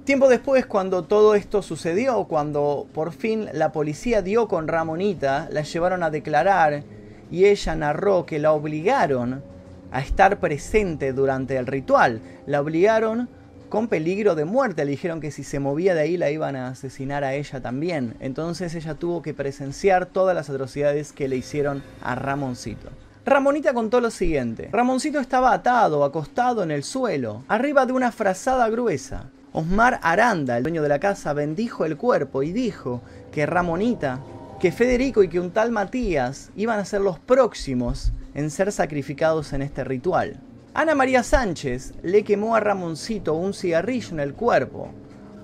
Tiempo 0.04 0.28
después, 0.28 0.66
cuando 0.66 1.04
todo 1.04 1.36
esto 1.36 1.62
sucedió, 1.62 2.24
cuando 2.24 2.86
por 2.92 3.12
fin 3.12 3.48
la 3.54 3.72
policía 3.72 4.20
dio 4.20 4.46
con 4.46 4.68
Ramonita, 4.68 5.48
la 5.50 5.62
llevaron 5.62 6.02
a 6.02 6.10
declarar 6.10 6.84
y 7.32 7.46
ella 7.46 7.74
narró 7.74 8.26
que 8.26 8.38
la 8.38 8.52
obligaron 8.52 9.42
a 9.90 10.00
estar 10.00 10.38
presente 10.38 11.12
durante 11.12 11.56
el 11.56 11.66
ritual. 11.66 12.20
La 12.46 12.60
obligaron 12.60 13.28
con 13.70 13.88
peligro 13.88 14.34
de 14.34 14.44
muerte. 14.44 14.84
Le 14.84 14.90
dijeron 14.90 15.20
que 15.20 15.30
si 15.30 15.42
se 15.42 15.58
movía 15.58 15.94
de 15.94 16.02
ahí 16.02 16.18
la 16.18 16.30
iban 16.30 16.56
a 16.56 16.68
asesinar 16.68 17.24
a 17.24 17.34
ella 17.34 17.60
también. 17.60 18.14
Entonces 18.20 18.74
ella 18.74 18.94
tuvo 18.94 19.22
que 19.22 19.32
presenciar 19.32 20.06
todas 20.06 20.36
las 20.36 20.50
atrocidades 20.50 21.12
que 21.12 21.26
le 21.26 21.36
hicieron 21.36 21.82
a 22.02 22.14
Ramoncito. 22.14 22.90
Ramonita 23.24 23.72
contó 23.72 24.00
lo 24.00 24.10
siguiente. 24.10 24.68
Ramoncito 24.70 25.18
estaba 25.18 25.54
atado, 25.54 26.04
acostado 26.04 26.62
en 26.62 26.70
el 26.70 26.82
suelo, 26.82 27.44
arriba 27.48 27.86
de 27.86 27.94
una 27.94 28.12
frazada 28.12 28.68
gruesa. 28.68 29.30
Osmar 29.54 30.00
Aranda, 30.02 30.58
el 30.58 30.64
dueño 30.64 30.82
de 30.82 30.88
la 30.88 30.98
casa, 30.98 31.32
bendijo 31.32 31.86
el 31.86 31.96
cuerpo 31.96 32.42
y 32.42 32.52
dijo 32.52 33.00
que 33.30 33.46
Ramonita, 33.46 34.20
que 34.62 34.70
Federico 34.70 35.24
y 35.24 35.28
que 35.28 35.40
un 35.40 35.50
tal 35.50 35.72
Matías 35.72 36.52
iban 36.54 36.78
a 36.78 36.84
ser 36.84 37.00
los 37.00 37.18
próximos 37.18 38.12
en 38.32 38.48
ser 38.48 38.70
sacrificados 38.70 39.52
en 39.52 39.60
este 39.60 39.82
ritual. 39.82 40.38
Ana 40.72 40.94
María 40.94 41.24
Sánchez 41.24 41.94
le 42.04 42.22
quemó 42.22 42.54
a 42.54 42.60
Ramoncito 42.60 43.34
un 43.34 43.54
cigarrillo 43.54 44.10
en 44.12 44.20
el 44.20 44.34
cuerpo, 44.34 44.92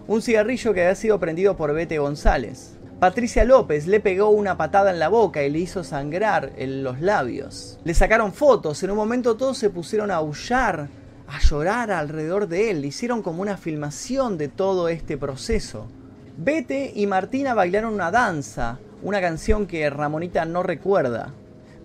un 0.07 0.23
cigarrillo 0.23 0.73
que 0.73 0.83
había 0.83 0.95
sido 0.95 1.19
prendido 1.19 1.57
por 1.57 1.75
Bete 1.75 1.99
González. 1.99 2.79
Patricia 3.01 3.43
López 3.43 3.89
le 3.89 3.99
pegó 3.99 4.29
una 4.29 4.57
patada 4.57 4.93
en 4.93 5.01
la 5.01 5.09
boca 5.09 5.43
y 5.43 5.51
le 5.51 5.59
hizo 5.59 5.83
sangrar 5.83 6.53
en 6.57 6.85
los 6.85 7.01
labios. 7.01 7.81
Le 7.83 7.95
sacaron 7.95 8.33
fotos, 8.33 8.81
en 8.85 8.93
un 8.93 8.97
momento 8.99 9.37
todos 9.37 9.59
se 9.59 9.69
pusieron 9.69 10.13
a 10.13 10.19
aullar, 10.19 10.91
a 11.27 11.41
llorar 11.41 11.91
alrededor 11.91 12.47
de 12.47 12.71
él, 12.71 12.85
hicieron 12.85 13.23
como 13.23 13.43
una 13.43 13.57
filmación 13.57 14.39
de 14.39 14.47
todo 14.47 14.89
este 14.89 15.19
proceso. 15.19 15.89
Bete 16.37 16.93
y 16.95 17.09
Martina 17.09 17.53
bailaron 17.53 17.95
una 17.95 18.13
danza, 18.13 18.79
una 19.03 19.21
canción 19.21 19.67
que 19.67 19.89
Ramonita 19.91 20.45
no 20.45 20.63
recuerda, 20.63 21.33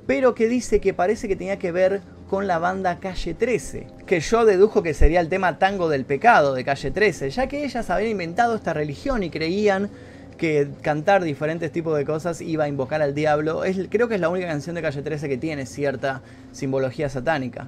pero 0.08 0.36
que 0.36 0.48
dice 0.48 0.80
que 0.80 0.94
parece 0.94 1.28
que 1.28 1.36
tenía 1.36 1.60
que 1.60 1.72
ver 1.72 2.02
con 2.30 2.48
la 2.48 2.58
banda 2.58 3.00
Calle 3.00 3.34
13, 3.34 3.88
que 4.06 4.20
yo 4.20 4.46
dedujo 4.46 4.82
que 4.82 4.94
sería 4.94 5.20
el 5.20 5.30
tema 5.30 5.60
Tango 5.60 5.88
del 5.90 6.06
Pecado 6.06 6.54
de 6.56 6.64
Calle 6.64 6.92
13, 6.92 7.30
ya 7.30 7.48
que 7.48 7.64
ellas 7.64 7.90
habían 7.90 8.12
inventado 8.12 8.56
esta 8.56 8.74
religión 8.74 9.24
y 9.24 9.30
creían 9.30 9.90
que 10.38 10.68
cantar 10.82 11.24
diferentes 11.24 11.72
tipos 11.72 11.96
de 11.96 12.06
cosas 12.06 12.42
iba 12.42 12.64
a 12.64 12.68
invocar 12.68 13.02
al 13.02 13.14
diablo. 13.14 13.64
Es, 13.64 13.78
creo 13.90 14.08
que 14.08 14.16
es 14.16 14.22
la 14.22 14.30
única 14.30 14.48
canción 14.48 14.76
de 14.76 14.82
Calle 14.82 15.02
13 15.02 15.30
que 15.30 15.38
tiene 15.38 15.66
cierta 15.66 16.22
simbología 16.52 17.08
satánica. 17.08 17.68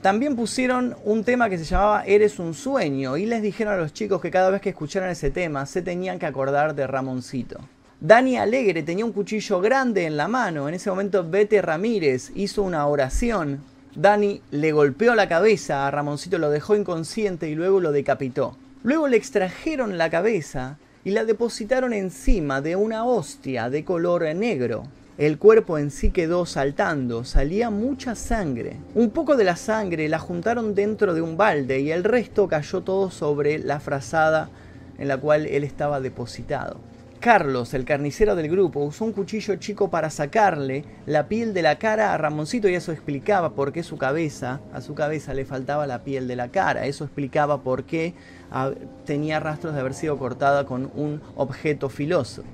También 0.00 0.36
pusieron 0.36 0.96
un 1.04 1.24
tema 1.24 1.50
que 1.50 1.58
se 1.58 1.64
llamaba 1.64 2.04
Eres 2.06 2.38
un 2.38 2.54
sueño 2.54 3.16
y 3.16 3.26
les 3.26 3.42
dijeron 3.42 3.74
a 3.74 3.76
los 3.76 3.92
chicos 3.92 4.22
que 4.22 4.30
cada 4.30 4.48
vez 4.48 4.60
que 4.60 4.70
escucharan 4.70 5.10
ese 5.10 5.30
tema 5.30 5.66
se 5.66 5.82
tenían 5.82 6.18
que 6.18 6.26
acordar 6.26 6.74
de 6.74 6.86
Ramoncito. 6.86 7.58
Dani 8.00 8.36
Alegre 8.36 8.84
tenía 8.84 9.04
un 9.04 9.12
cuchillo 9.12 9.60
grande 9.60 10.06
en 10.06 10.16
la 10.16 10.28
mano. 10.28 10.68
En 10.68 10.74
ese 10.74 10.88
momento 10.88 11.28
Bete 11.28 11.60
Ramírez 11.60 12.30
hizo 12.36 12.62
una 12.62 12.86
oración. 12.86 13.58
Dani 13.96 14.40
le 14.52 14.70
golpeó 14.70 15.16
la 15.16 15.28
cabeza 15.28 15.84
a 15.84 15.90
Ramoncito, 15.90 16.38
lo 16.38 16.48
dejó 16.48 16.76
inconsciente 16.76 17.48
y 17.48 17.56
luego 17.56 17.80
lo 17.80 17.90
decapitó. 17.90 18.56
Luego 18.84 19.08
le 19.08 19.16
extrajeron 19.16 19.98
la 19.98 20.10
cabeza 20.10 20.78
y 21.04 21.10
la 21.10 21.24
depositaron 21.24 21.92
encima 21.92 22.60
de 22.60 22.76
una 22.76 23.04
hostia 23.04 23.68
de 23.68 23.84
color 23.84 24.32
negro. 24.36 24.84
El 25.16 25.38
cuerpo 25.38 25.76
en 25.76 25.90
sí 25.90 26.12
quedó 26.12 26.46
saltando, 26.46 27.24
salía 27.24 27.70
mucha 27.70 28.14
sangre. 28.14 28.76
Un 28.94 29.10
poco 29.10 29.34
de 29.34 29.42
la 29.42 29.56
sangre 29.56 30.08
la 30.08 30.20
juntaron 30.20 30.76
dentro 30.76 31.14
de 31.14 31.20
un 31.20 31.36
balde 31.36 31.80
y 31.80 31.90
el 31.90 32.04
resto 32.04 32.46
cayó 32.46 32.82
todo 32.82 33.10
sobre 33.10 33.58
la 33.58 33.80
frazada 33.80 34.50
en 34.98 35.08
la 35.08 35.16
cual 35.16 35.46
él 35.46 35.64
estaba 35.64 36.00
depositado. 36.00 36.78
Carlos, 37.18 37.74
el 37.74 37.84
carnicero 37.84 38.36
del 38.36 38.48
grupo, 38.48 38.80
usó 38.80 39.04
un 39.04 39.12
cuchillo 39.12 39.56
chico 39.56 39.90
para 39.90 40.08
sacarle 40.08 40.84
la 41.06 41.26
piel 41.26 41.52
de 41.52 41.62
la 41.62 41.78
cara 41.78 42.14
a 42.14 42.16
Ramoncito 42.18 42.68
y 42.68 42.74
eso 42.74 42.92
explicaba 42.92 43.54
por 43.54 43.72
qué 43.72 43.82
su 43.82 43.98
cabeza, 43.98 44.60
a 44.72 44.80
su 44.80 44.94
cabeza 44.94 45.34
le 45.34 45.44
faltaba 45.44 45.86
la 45.86 46.04
piel 46.04 46.28
de 46.28 46.36
la 46.36 46.48
cara. 46.48 46.86
Eso 46.86 47.04
explicaba 47.04 47.62
por 47.62 47.84
qué 47.84 48.14
ah, 48.50 48.70
tenía 49.04 49.40
rastros 49.40 49.74
de 49.74 49.80
haber 49.80 49.94
sido 49.94 50.16
cortada 50.16 50.64
con 50.64 50.90
un 50.94 51.20
objeto 51.36 51.88
filoso. 51.88 52.44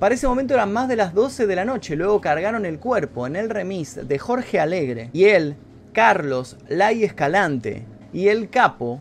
Para 0.00 0.14
ese 0.14 0.26
momento 0.26 0.54
eran 0.54 0.72
más 0.72 0.88
de 0.88 0.96
las 0.96 1.14
12 1.14 1.46
de 1.46 1.56
la 1.56 1.64
noche, 1.64 1.94
luego 1.94 2.20
cargaron 2.20 2.66
el 2.66 2.78
cuerpo 2.78 3.26
en 3.26 3.36
el 3.36 3.50
remis 3.50 3.96
de 4.08 4.18
Jorge 4.18 4.58
Alegre 4.58 5.10
y 5.12 5.24
él, 5.24 5.56
Carlos, 5.92 6.56
Lai 6.68 7.04
Escalante 7.04 7.84
y 8.12 8.28
el 8.28 8.48
capo 8.50 9.00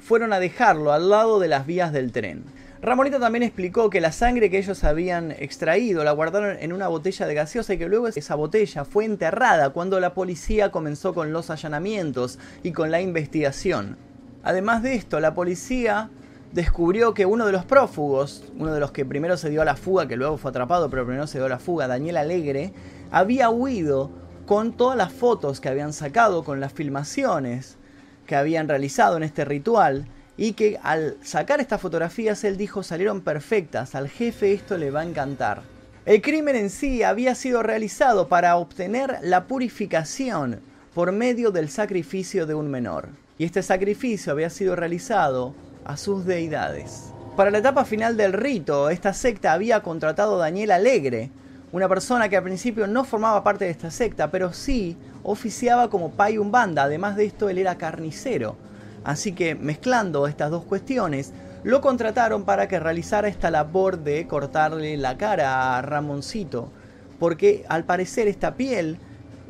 fueron 0.00 0.32
a 0.32 0.40
dejarlo 0.40 0.92
al 0.92 1.10
lado 1.10 1.38
de 1.38 1.48
las 1.48 1.66
vías 1.66 1.92
del 1.92 2.12
tren. 2.12 2.44
Ramonita 2.82 3.20
también 3.20 3.44
explicó 3.44 3.90
que 3.90 4.00
la 4.00 4.10
sangre 4.10 4.50
que 4.50 4.58
ellos 4.58 4.82
habían 4.82 5.30
extraído 5.30 6.02
la 6.02 6.10
guardaron 6.10 6.56
en 6.58 6.72
una 6.72 6.88
botella 6.88 7.28
de 7.28 7.34
gaseosa 7.34 7.74
y 7.74 7.78
que 7.78 7.86
luego 7.86 8.08
esa 8.08 8.34
botella 8.34 8.84
fue 8.84 9.04
enterrada 9.04 9.70
cuando 9.70 10.00
la 10.00 10.14
policía 10.14 10.72
comenzó 10.72 11.14
con 11.14 11.32
los 11.32 11.50
allanamientos 11.50 12.40
y 12.64 12.72
con 12.72 12.90
la 12.90 13.00
investigación. 13.00 13.96
Además 14.42 14.82
de 14.82 14.96
esto, 14.96 15.20
la 15.20 15.32
policía 15.32 16.10
descubrió 16.50 17.14
que 17.14 17.24
uno 17.24 17.46
de 17.46 17.52
los 17.52 17.64
prófugos, 17.64 18.42
uno 18.58 18.74
de 18.74 18.80
los 18.80 18.90
que 18.90 19.04
primero 19.04 19.36
se 19.36 19.48
dio 19.48 19.62
a 19.62 19.64
la 19.64 19.76
fuga, 19.76 20.08
que 20.08 20.16
luego 20.16 20.36
fue 20.36 20.50
atrapado, 20.50 20.90
pero 20.90 21.06
primero 21.06 21.28
se 21.28 21.38
dio 21.38 21.46
a 21.46 21.50
la 21.50 21.60
fuga, 21.60 21.86
Daniel 21.86 22.16
Alegre, 22.16 22.72
había 23.12 23.48
huido 23.48 24.10
con 24.44 24.72
todas 24.72 24.96
las 24.98 25.12
fotos 25.12 25.60
que 25.60 25.68
habían 25.68 25.92
sacado, 25.92 26.42
con 26.42 26.58
las 26.58 26.72
filmaciones 26.72 27.78
que 28.26 28.34
habían 28.34 28.66
realizado 28.66 29.16
en 29.16 29.22
este 29.22 29.44
ritual 29.44 30.08
y 30.42 30.54
que 30.54 30.80
al 30.82 31.18
sacar 31.22 31.60
estas 31.60 31.80
fotografías 31.80 32.42
él 32.42 32.56
dijo 32.56 32.82
salieron 32.82 33.20
perfectas, 33.20 33.94
al 33.94 34.08
jefe 34.08 34.52
esto 34.52 34.76
le 34.76 34.90
va 34.90 35.02
a 35.02 35.04
encantar. 35.04 35.62
El 36.04 36.20
crimen 36.20 36.56
en 36.56 36.68
sí 36.68 37.04
había 37.04 37.36
sido 37.36 37.62
realizado 37.62 38.26
para 38.26 38.56
obtener 38.56 39.18
la 39.22 39.44
purificación 39.44 40.58
por 40.96 41.12
medio 41.12 41.52
del 41.52 41.68
sacrificio 41.68 42.44
de 42.44 42.54
un 42.54 42.68
menor, 42.68 43.10
y 43.38 43.44
este 43.44 43.62
sacrificio 43.62 44.32
había 44.32 44.50
sido 44.50 44.74
realizado 44.74 45.54
a 45.84 45.96
sus 45.96 46.26
deidades. 46.26 47.12
Para 47.36 47.52
la 47.52 47.58
etapa 47.58 47.84
final 47.84 48.16
del 48.16 48.32
rito, 48.32 48.90
esta 48.90 49.14
secta 49.14 49.52
había 49.52 49.80
contratado 49.84 50.34
a 50.34 50.46
Daniel 50.46 50.72
Alegre, 50.72 51.30
una 51.70 51.88
persona 51.88 52.28
que 52.28 52.36
al 52.36 52.42
principio 52.42 52.88
no 52.88 53.04
formaba 53.04 53.44
parte 53.44 53.66
de 53.66 53.70
esta 53.70 53.92
secta, 53.92 54.32
pero 54.32 54.52
sí 54.52 54.96
oficiaba 55.22 55.88
como 55.88 56.10
Pai 56.10 56.36
Umbanda, 56.36 56.82
además 56.82 57.14
de 57.14 57.26
esto 57.26 57.48
él 57.48 57.58
era 57.58 57.78
carnicero, 57.78 58.56
Así 59.04 59.32
que 59.32 59.54
mezclando 59.54 60.26
estas 60.26 60.50
dos 60.50 60.64
cuestiones, 60.64 61.32
lo 61.64 61.80
contrataron 61.80 62.44
para 62.44 62.68
que 62.68 62.80
realizara 62.80 63.28
esta 63.28 63.50
labor 63.50 63.98
de 63.98 64.26
cortarle 64.26 64.96
la 64.96 65.16
cara 65.16 65.76
a 65.76 65.82
Ramoncito, 65.82 66.70
porque 67.18 67.64
al 67.68 67.84
parecer 67.84 68.26
esta 68.28 68.54
piel, 68.54 68.98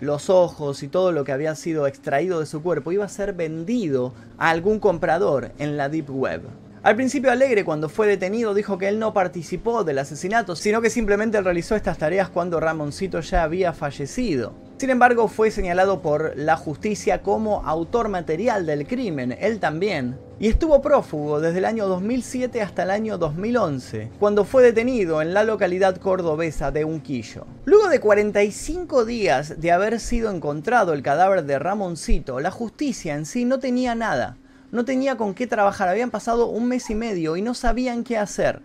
los 0.01 0.31
ojos 0.31 0.83
y 0.83 0.89
todo 0.89 1.13
lo 1.13 1.25
que 1.25 1.33
había 1.33 1.55
sido 1.55 1.87
extraído 1.87 2.41
de 2.41 2.47
su 2.47 2.63
cuerpo 2.63 2.93
iba 2.93 3.05
a 3.05 3.09
ser 3.09 3.33
vendido 3.33 4.13
a 4.37 4.51
algún 4.51 4.79
comprador 4.79 5.53
en 5.59 5.77
la 5.77 5.89
Deep 5.89 6.11
Web. 6.11 6.43
Al 6.85 6.97
principio 6.97 7.31
Alegre 7.31 7.65
cuando 7.65 7.89
fue 7.89 8.09
detenido 8.09 8.55
dijo 8.55 8.77
que 8.77 8.89
él 8.89 8.99
no 8.99 9.15
participó 9.15 9.85
del 9.85 10.01
asesinato, 10.01 10.57
sino 10.57 10.83
que 10.83 10.91
simplemente 10.91 11.41
realizó 11.41 11.77
estas 11.77 11.97
tareas 11.97 12.29
cuando 12.29 12.59
Ramoncito 12.59 13.21
ya 13.21 13.45
había 13.45 13.73
fallecido. 13.73 14.53
Sin 14.79 14.91
embargo, 14.91 15.29
fue 15.29 15.53
señalado 15.53 16.03
por 16.03 16.37
la 16.37 16.57
justicia 16.57 17.23
como 17.23 17.65
autor 17.65 18.09
material 18.09 18.67
del 18.67 18.85
crimen, 18.85 19.31
él 19.39 19.61
también, 19.61 20.19
y 20.41 20.49
estuvo 20.49 20.83
prófugo 20.83 21.41
desde 21.41 21.59
el 21.59 21.67
año 21.67 21.87
2007 21.87 22.61
hasta 22.61 22.83
el 22.83 22.91
año 22.91 23.17
2011, 23.17 24.11
cuando 24.19 24.45
fue 24.45 24.65
detenido 24.65 25.23
en 25.23 25.35
la 25.35 25.45
localidad 25.45 25.99
cordobesa 25.99 26.73
de 26.73 26.85
Unquillo. 26.85 27.47
Luego 27.65 27.87
de 27.87 28.01
45 28.01 29.05
días 29.05 29.61
de 29.61 29.71
haber 29.71 30.01
sido 30.01 30.33
encontrado 30.33 30.95
el 30.95 31.03
cadáver 31.05 31.45
de 31.45 31.61
Ramoncito, 31.61 32.41
la 32.41 32.51
justicia 32.51 33.15
en 33.15 33.25
sí 33.25 33.45
no 33.45 33.61
tenía 33.61 33.95
nada, 33.95 34.37
no 34.73 34.85
tenía 34.85 35.17
con 35.17 35.35
qué 35.35 35.47
trabajar, 35.47 35.89
habían 35.89 36.11
pasado 36.11 36.47
un 36.47 36.67
mes 36.67 36.91
y 36.91 36.95
medio 36.95 37.37
y 37.37 37.43
no 37.43 37.55
sabían 37.55 38.03
qué 38.03 38.19
hacer. 38.19 38.63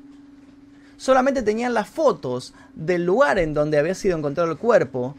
Solamente 0.95 1.43
tenían 1.43 1.75
las 1.75 1.89
fotos 1.89 2.55
del 2.73 3.05
lugar 3.05 3.37
en 3.37 3.53
donde 3.53 3.77
había 3.77 3.93
sido 3.93 4.17
encontrado 4.17 4.49
el 4.49 4.57
cuerpo, 4.57 5.15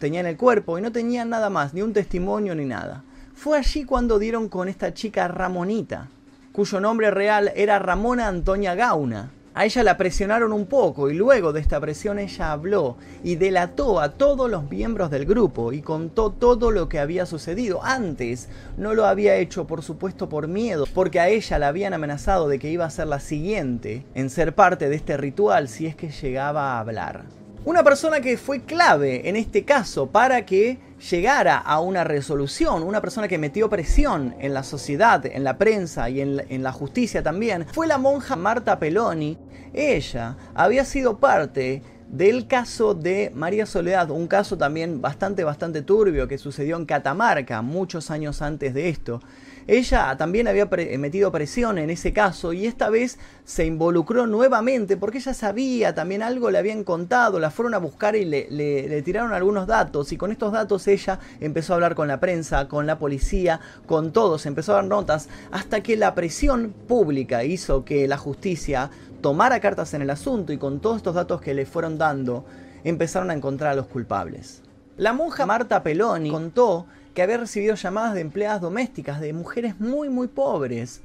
tenían 0.00 0.26
el 0.26 0.36
cuerpo 0.36 0.78
y 0.78 0.82
no 0.82 0.90
tenían 0.90 1.28
nada 1.28 1.50
más, 1.50 1.74
ni 1.74 1.82
un 1.82 1.92
testimonio 1.92 2.54
ni 2.54 2.64
nada. 2.64 3.04
Fue 3.34 3.58
allí 3.58 3.84
cuando 3.84 4.18
dieron 4.18 4.48
con 4.48 4.68
esta 4.68 4.94
chica 4.94 5.28
Ramonita, 5.28 6.08
cuyo 6.52 6.80
nombre 6.80 7.10
real 7.10 7.52
era 7.54 7.78
Ramona 7.78 8.26
Antonia 8.26 8.74
Gauna. 8.74 9.30
A 9.56 9.64
ella 9.64 9.84
la 9.84 9.96
presionaron 9.96 10.52
un 10.52 10.66
poco 10.66 11.10
y 11.10 11.14
luego 11.14 11.52
de 11.52 11.60
esta 11.60 11.78
presión 11.78 12.18
ella 12.18 12.50
habló 12.50 12.96
y 13.22 13.36
delató 13.36 14.00
a 14.00 14.10
todos 14.10 14.50
los 14.50 14.68
miembros 14.68 15.12
del 15.12 15.26
grupo 15.26 15.72
y 15.72 15.80
contó 15.80 16.30
todo 16.30 16.72
lo 16.72 16.88
que 16.88 16.98
había 16.98 17.24
sucedido. 17.24 17.80
Antes 17.84 18.48
no 18.76 18.94
lo 18.94 19.06
había 19.06 19.36
hecho 19.36 19.68
por 19.68 19.82
supuesto 19.82 20.28
por 20.28 20.48
miedo, 20.48 20.86
porque 20.92 21.20
a 21.20 21.28
ella 21.28 21.60
la 21.60 21.68
habían 21.68 21.94
amenazado 21.94 22.48
de 22.48 22.58
que 22.58 22.70
iba 22.70 22.84
a 22.84 22.90
ser 22.90 23.06
la 23.06 23.20
siguiente 23.20 24.04
en 24.16 24.28
ser 24.28 24.56
parte 24.56 24.88
de 24.88 24.96
este 24.96 25.16
ritual 25.16 25.68
si 25.68 25.86
es 25.86 25.94
que 25.94 26.10
llegaba 26.10 26.72
a 26.72 26.80
hablar. 26.80 27.43
Una 27.66 27.82
persona 27.82 28.20
que 28.20 28.36
fue 28.36 28.60
clave 28.60 29.26
en 29.26 29.36
este 29.36 29.64
caso 29.64 30.08
para 30.08 30.44
que 30.44 30.78
llegara 31.10 31.56
a 31.56 31.80
una 31.80 32.04
resolución, 32.04 32.82
una 32.82 33.00
persona 33.00 33.26
que 33.26 33.38
metió 33.38 33.70
presión 33.70 34.34
en 34.38 34.52
la 34.52 34.62
sociedad, 34.62 35.24
en 35.24 35.44
la 35.44 35.56
prensa 35.56 36.10
y 36.10 36.20
en 36.20 36.62
la, 36.62 36.72
justicia 36.72 37.22
también, 37.22 37.64
fue 37.72 37.86
la 37.86 37.96
monja 37.96 38.36
Marta 38.36 38.78
Peloni. 38.78 39.38
Ella 39.72 40.36
había 40.54 40.84
sido 40.84 41.16
parte 41.16 41.82
del 42.06 42.46
caso 42.48 42.92
de 42.92 43.32
María 43.34 43.64
Soledad, 43.64 44.10
un 44.10 44.26
caso 44.26 44.58
también 44.58 45.00
bastante, 45.00 45.42
bastante 45.42 45.80
turbio 45.80 46.28
que 46.28 46.36
sucedió 46.36 46.76
en 46.76 46.84
Catamarca 46.84 47.62
muchos 47.62 48.10
años 48.10 48.42
antes 48.42 48.74
de 48.74 48.90
esto. 48.90 49.22
Ella 49.66 50.16
también 50.16 50.48
había 50.48 50.66
metido 50.98 51.32
presión 51.32 51.78
en 51.78 51.90
ese 51.90 52.12
caso 52.12 52.52
y 52.52 52.66
esta 52.66 52.90
vez 52.90 53.18
se 53.44 53.64
involucró 53.64 54.26
nuevamente 54.26 54.96
porque 54.96 55.18
ella 55.18 55.32
sabía 55.32 55.94
también 55.94 56.22
algo, 56.22 56.50
le 56.50 56.58
habían 56.58 56.84
contado, 56.84 57.38
la 57.38 57.50
fueron 57.50 57.74
a 57.74 57.78
buscar 57.78 58.14
y 58.16 58.24
le, 58.24 58.48
le, 58.50 59.02
tiraron 59.02 59.32
algunos 59.32 59.66
datos 59.66 60.12
y 60.12 60.16
con 60.16 60.32
estos 60.32 60.52
datos 60.52 60.86
ella 60.86 61.18
empezó 61.40 61.72
a 61.72 61.76
hablar 61.76 61.94
con 61.94 62.08
la 62.08 62.20
prensa, 62.20 62.68
con 62.68 62.86
la 62.86 62.98
policía, 62.98 63.60
con 63.86 64.12
todos, 64.12 64.46
empezó 64.46 64.72
a 64.72 64.76
dar 64.76 64.84
notas 64.84 65.28
hasta 65.50 65.82
que 65.82 65.96
la 65.96 66.14
presión 66.14 66.74
pública 66.86 67.44
hizo 67.44 67.84
que 67.84 68.06
la 68.06 68.18
justicia 68.18 68.90
tomara 69.20 69.60
cartas 69.60 69.94
en 69.94 70.02
el 70.02 70.10
asunto 70.10 70.52
y 70.52 70.58
con 70.58 70.80
todos 70.80 70.98
estos 70.98 71.14
datos 71.14 71.40
que 71.40 71.54
le 71.54 71.64
fueron 71.64 71.96
dando 71.96 72.44
empezaron 72.84 73.30
a 73.30 73.34
encontrar 73.34 73.72
a 73.72 73.76
los 73.76 73.86
culpables. 73.86 74.62
La 74.96 75.12
monja 75.12 75.44
Marta 75.46 75.82
Peloni 75.82 76.30
contó 76.30 76.86
que 77.14 77.22
había 77.22 77.38
recibido 77.38 77.74
llamadas 77.76 78.14
de 78.14 78.20
empleadas 78.20 78.60
domésticas 78.60 79.20
de 79.20 79.32
mujeres 79.32 79.78
muy 79.80 80.08
muy 80.08 80.28
pobres, 80.28 81.00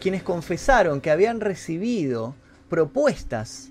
quienes 0.00 0.22
confesaron 0.22 1.00
que 1.00 1.10
habían 1.10 1.40
recibido 1.40 2.34
propuestas 2.68 3.68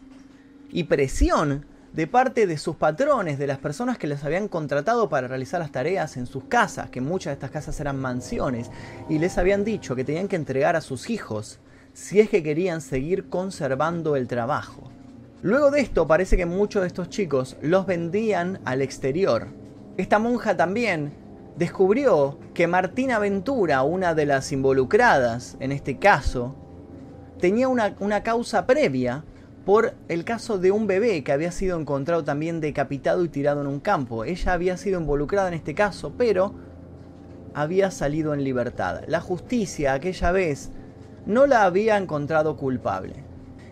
y 0.72 0.86
presión 0.86 1.65
de 1.94 2.08
parte 2.08 2.48
de 2.48 2.58
sus 2.58 2.78
patrones, 2.78 3.38
de 3.38 3.48
las 3.48 3.58
personas 3.58 3.98
que 3.98 4.08
les 4.08 4.24
habían 4.24 4.48
contratado 4.48 5.10
para 5.10 5.28
realizar 5.28 5.60
las 5.60 5.74
tareas 5.74 6.15
en 6.15 6.26
sus 6.26 6.46
casas, 6.46 6.89
que 6.89 7.02
muchas 7.02 7.32
de 7.32 7.34
estas 7.34 7.52
casas 7.52 7.80
eran 7.82 8.00
mansiones, 8.00 8.70
y 9.10 9.20
les 9.20 9.38
habían 9.38 9.65
dicho 9.65 9.96
que 9.96 10.06
tenían 10.06 10.30
que 10.30 10.38
entregar 10.38 10.78
a 10.78 10.82
sus 10.82 11.10
hijos 11.10 11.60
si 11.94 12.22
es 12.22 12.30
que 12.30 12.44
querían 12.44 12.80
seguir 12.80 13.28
conservando 13.28 14.15
el 14.15 14.28
trabajo. 14.28 14.89
Luego 15.41 15.72
de 15.72 15.82
esto 15.82 16.08
parece 16.08 16.38
que 16.38 16.46
muchos 16.46 16.84
de 16.84 16.88
estos 16.88 17.10
chicos 17.10 17.58
los 17.62 17.86
vendían 17.86 18.62
al 18.63 18.82
exterior. 18.82 19.48
Esta 19.98 20.20
monja 20.20 20.56
también 20.56 21.12
descubrió 21.62 22.39
que 22.56 22.65
Martina 22.65 23.19
Ventura, 23.19 23.84
una 23.84 24.15
de 24.15 24.26
las 24.26 24.52
involucradas 24.52 25.58
en 25.60 25.71
este 25.71 26.00
caso, 26.00 26.56
tenía 27.39 27.67
una, 27.67 28.24
causa 28.24 28.65
previa 28.65 29.24
por 29.63 29.93
el 30.08 30.24
caso 30.24 30.58
de 30.58 30.71
un 30.71 30.88
bebé 30.88 31.24
que 31.24 31.32
había 31.32 31.52
sido 31.52 31.80
encontrado 31.80 32.24
también 32.24 32.62
decapitado 32.62 33.24
y 33.24 33.30
tirado 33.30 33.62
en 33.62 33.67
un 33.67 33.80
campo. 33.80 34.26
Ella 34.26 34.54
había 34.54 34.76
sido 34.76 35.00
involucrada 35.00 35.50
en 35.50 35.54
este 35.54 35.76
caso, 35.76 36.13
pero 36.17 36.56
había 37.54 37.91
salido 37.91 38.34
en 38.34 38.43
libertad. 38.43 39.02
La 39.06 39.21
justicia 39.21 39.93
aquella 39.93 40.32
vez 40.32 40.71
no 41.28 41.45
la 41.45 41.65
había 41.65 41.95
encontrado 41.97 42.58
culpable. 42.58 43.24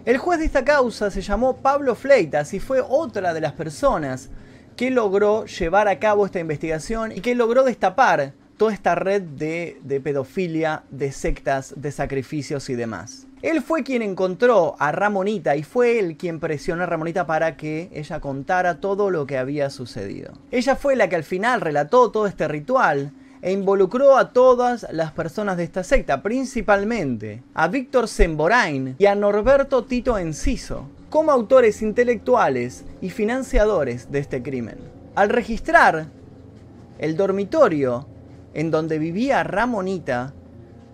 El 0.06 0.20
juez 0.20 0.38
de 0.38 0.46
esta 0.46 0.64
causa 0.64 1.10
se 1.10 1.24
llamó 1.24 1.58
Pablo 1.58 1.96
Fleitas 1.96 2.54
y 2.54 2.60
fue 2.60 2.82
otra 2.88 3.34
de 3.34 3.42
las 3.42 3.54
personas 3.54 4.30
que 4.80 4.92
logró 4.92 5.46
llevar 5.46 5.90
a 5.90 6.00
cabo 6.00 6.26
esta 6.26 6.40
investigación 6.40 7.12
y 7.12 7.20
que 7.20 7.36
logró 7.36 7.66
destapar 7.66 8.32
toda 8.56 8.72
esta 8.72 8.96
red 8.96 9.22
de, 9.22 9.78
pedofilia, 10.02 10.84
de 10.90 11.12
sectas, 11.12 11.74
de 11.76 11.92
sacrificios 11.92 12.70
y 12.70 12.76
demás. 12.76 13.28
Él 13.42 13.62
fue 13.62 13.84
quien 13.84 14.02
encontró 14.02 14.78
a 14.80 14.94
Ramonita 14.94 15.58
y 15.58 15.64
fue 15.64 16.00
él 16.00 16.16
quien 16.16 16.40
presionó 16.40 16.84
a 16.84 16.86
Ramonita 16.86 17.28
para 17.28 17.58
que 17.58 17.90
ella 17.92 18.22
contara 18.22 18.80
todo 18.80 19.10
lo 19.10 19.26
que 19.26 19.38
había 19.38 19.70
sucedido. 19.70 20.32
Ella 20.50 20.78
fue 20.78 20.96
la 20.96 21.10
que 21.10 21.18
al 21.18 21.26
final 21.26 21.60
relató 21.60 22.10
todo 22.10 22.26
este 22.26 22.48
ritual 22.48 23.12
e 23.42 23.52
involucró 23.52 24.16
a 24.16 24.32
todas 24.32 24.88
las 24.94 25.12
personas 25.12 25.58
de 25.58 25.66
esta 25.66 25.84
secta, 25.84 26.24
principalmente 26.24 27.44
a 27.54 27.68
Víctor 27.68 28.08
Semborain 28.08 28.96
y 28.98 29.08
a 29.08 29.16
Norberto 29.16 29.84
Tito 29.84 30.18
Enciso, 30.18 30.88
como 31.10 31.32
autores 31.32 31.82
intelectuales 31.82 32.86
y 33.02 33.10
financiadores 33.10 34.12
de 34.12 34.20
este 34.20 34.44
crimen. 34.44 34.78
Al 35.16 35.30
registrar 35.30 36.08
el 37.00 37.18
dormitorio 37.18 38.08
en 38.54 38.72
donde 38.72 39.00
vivía 39.00 39.44
Ramonita 39.44 40.34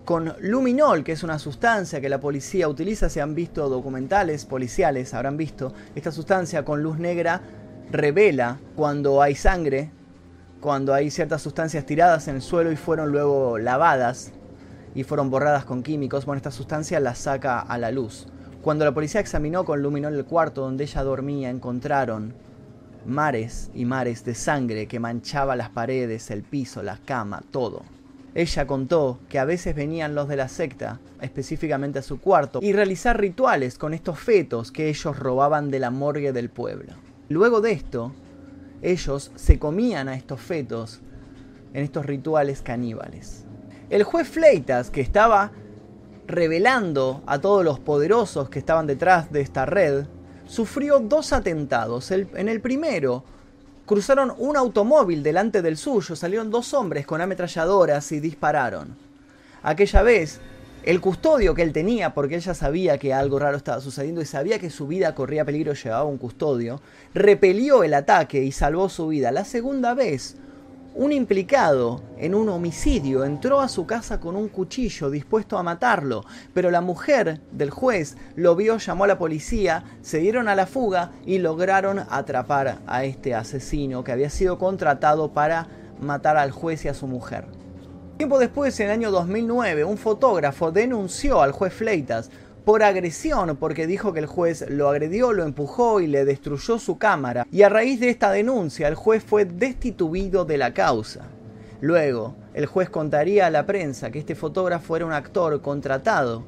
con 0.04 0.34
luminol, 0.40 1.02
que 1.02 1.12
es 1.12 1.22
una 1.22 1.38
sustancia 1.38 2.00
que 2.00 2.08
la 2.08 2.20
policía 2.20 2.68
utiliza, 2.68 3.08
se 3.08 3.20
han 3.20 3.34
visto 3.34 3.68
documentales 3.68 4.46
policiales, 4.46 5.12
habrán 5.14 5.36
visto, 5.36 5.74
esta 5.94 6.12
sustancia 6.12 6.64
con 6.64 6.82
luz 6.82 6.98
negra 6.98 7.42
revela 7.90 8.58
cuando 8.76 9.20
hay 9.20 9.34
sangre, 9.34 9.90
cuando 10.60 10.94
hay 10.94 11.10
ciertas 11.10 11.42
sustancias 11.42 11.84
tiradas 11.84 12.28
en 12.28 12.36
el 12.36 12.42
suelo 12.42 12.70
y 12.72 12.76
fueron 12.76 13.10
luego 13.10 13.58
lavadas 13.58 14.32
y 14.94 15.02
fueron 15.02 15.28
borradas 15.28 15.64
con 15.64 15.82
químicos, 15.82 16.24
bueno, 16.24 16.38
esta 16.38 16.50
sustancia 16.50 17.00
la 17.00 17.14
saca 17.14 17.60
a 17.60 17.76
la 17.76 17.90
luz. 17.90 18.28
Cuando 18.66 18.84
la 18.84 18.92
policía 18.92 19.20
examinó 19.20 19.64
con 19.64 19.80
luminol 19.80 20.16
el 20.16 20.24
cuarto 20.24 20.62
donde 20.62 20.82
ella 20.82 21.04
dormía, 21.04 21.50
encontraron 21.50 22.34
mares 23.06 23.70
y 23.74 23.84
mares 23.84 24.24
de 24.24 24.34
sangre 24.34 24.88
que 24.88 24.98
manchaba 24.98 25.54
las 25.54 25.70
paredes, 25.70 26.32
el 26.32 26.42
piso, 26.42 26.82
la 26.82 26.98
cama, 26.98 27.44
todo. 27.52 27.84
Ella 28.34 28.66
contó 28.66 29.20
que 29.28 29.38
a 29.38 29.44
veces 29.44 29.76
venían 29.76 30.16
los 30.16 30.26
de 30.26 30.34
la 30.34 30.48
secta, 30.48 30.98
específicamente 31.20 32.00
a 32.00 32.02
su 32.02 32.20
cuarto, 32.20 32.58
y 32.60 32.72
realizar 32.72 33.20
rituales 33.20 33.78
con 33.78 33.94
estos 33.94 34.18
fetos 34.18 34.72
que 34.72 34.88
ellos 34.88 35.16
robaban 35.16 35.70
de 35.70 35.78
la 35.78 35.92
morgue 35.92 36.32
del 36.32 36.50
pueblo. 36.50 36.94
Luego 37.28 37.60
de 37.60 37.70
esto, 37.70 38.14
ellos 38.82 39.30
se 39.36 39.60
comían 39.60 40.08
a 40.08 40.16
estos 40.16 40.40
fetos 40.40 41.02
en 41.72 41.84
estos 41.84 42.04
rituales 42.04 42.62
caníbales. 42.62 43.44
El 43.90 44.02
juez 44.02 44.26
Fleitas, 44.26 44.90
que 44.90 45.02
estaba 45.02 45.52
revelando 46.26 47.22
a 47.26 47.40
todos 47.40 47.64
los 47.64 47.78
poderosos 47.78 48.48
que 48.48 48.58
estaban 48.58 48.86
detrás 48.86 49.32
de 49.32 49.40
esta 49.40 49.66
red, 49.66 50.06
sufrió 50.46 51.00
dos 51.00 51.32
atentados. 51.32 52.10
en 52.10 52.48
el 52.48 52.60
primero, 52.60 53.24
cruzaron 53.86 54.34
un 54.38 54.56
automóvil 54.56 55.22
delante 55.22 55.62
del 55.62 55.76
suyo, 55.76 56.16
salieron 56.16 56.50
dos 56.50 56.74
hombres 56.74 57.06
con 57.06 57.20
ametralladoras 57.20 58.10
y 58.12 58.20
dispararon. 58.20 58.96
Aquella 59.62 60.02
vez, 60.02 60.40
el 60.82 61.00
custodio 61.00 61.54
que 61.54 61.62
él 61.62 61.72
tenía, 61.72 62.14
porque 62.14 62.36
ella 62.36 62.54
sabía 62.54 62.98
que 62.98 63.12
algo 63.12 63.38
raro 63.38 63.56
estaba 63.56 63.80
sucediendo 63.80 64.20
y 64.20 64.26
sabía 64.26 64.58
que 64.58 64.70
su 64.70 64.86
vida 64.86 65.14
corría 65.14 65.44
peligro, 65.44 65.72
llevaba 65.72 66.04
un 66.04 66.18
custodio, 66.18 66.80
repelió 67.14 67.82
el 67.82 67.94
ataque 67.94 68.44
y 68.44 68.52
salvó 68.52 68.88
su 68.88 69.08
vida. 69.08 69.32
La 69.32 69.44
segunda 69.44 69.94
vez, 69.94 70.36
un 70.96 71.12
implicado 71.12 72.00
en 72.16 72.34
un 72.34 72.48
homicidio 72.48 73.24
entró 73.24 73.60
a 73.60 73.68
su 73.68 73.84
casa 73.84 74.18
con 74.18 74.34
un 74.34 74.48
cuchillo 74.48 75.10
dispuesto 75.10 75.58
a 75.58 75.62
matarlo, 75.62 76.24
pero 76.54 76.70
la 76.70 76.80
mujer 76.80 77.42
del 77.52 77.68
juez 77.68 78.16
lo 78.34 78.56
vio, 78.56 78.78
llamó 78.78 79.04
a 79.04 79.08
la 79.08 79.18
policía, 79.18 79.84
se 80.00 80.18
dieron 80.18 80.48
a 80.48 80.54
la 80.54 80.66
fuga 80.66 81.12
y 81.26 81.38
lograron 81.38 81.98
atrapar 82.08 82.78
a 82.86 83.04
este 83.04 83.34
asesino 83.34 84.04
que 84.04 84.12
había 84.12 84.30
sido 84.30 84.58
contratado 84.58 85.32
para 85.32 85.68
matar 86.00 86.38
al 86.38 86.50
juez 86.50 86.86
y 86.86 86.88
a 86.88 86.94
su 86.94 87.06
mujer. 87.06 87.44
Tiempo 88.16 88.38
después, 88.38 88.80
en 88.80 88.86
el 88.86 88.92
año 88.92 89.10
2009, 89.10 89.84
un 89.84 89.98
fotógrafo 89.98 90.72
denunció 90.72 91.42
al 91.42 91.52
juez 91.52 91.74
Fleitas 91.74 92.30
por 92.66 92.82
agresión 92.82 93.56
porque 93.58 93.86
dijo 93.86 94.12
que 94.12 94.18
el 94.18 94.26
juez 94.26 94.68
lo 94.68 94.88
agredió, 94.88 95.32
lo 95.32 95.44
empujó 95.44 96.00
y 96.00 96.08
le 96.08 96.24
destruyó 96.24 96.80
su 96.80 96.98
cámara. 96.98 97.46
Y 97.52 97.62
a 97.62 97.68
raíz 97.68 98.00
de 98.00 98.08
esta 98.08 98.32
denuncia 98.32 98.88
el 98.88 98.96
juez 98.96 99.22
fue 99.22 99.44
destituido 99.44 100.44
de 100.44 100.58
la 100.58 100.74
causa. 100.74 101.28
Luego, 101.80 102.34
el 102.54 102.66
juez 102.66 102.90
contaría 102.90 103.46
a 103.46 103.50
la 103.50 103.66
prensa 103.66 104.10
que 104.10 104.18
este 104.18 104.34
fotógrafo 104.34 104.96
era 104.96 105.06
un 105.06 105.12
actor 105.12 105.62
contratado 105.62 106.42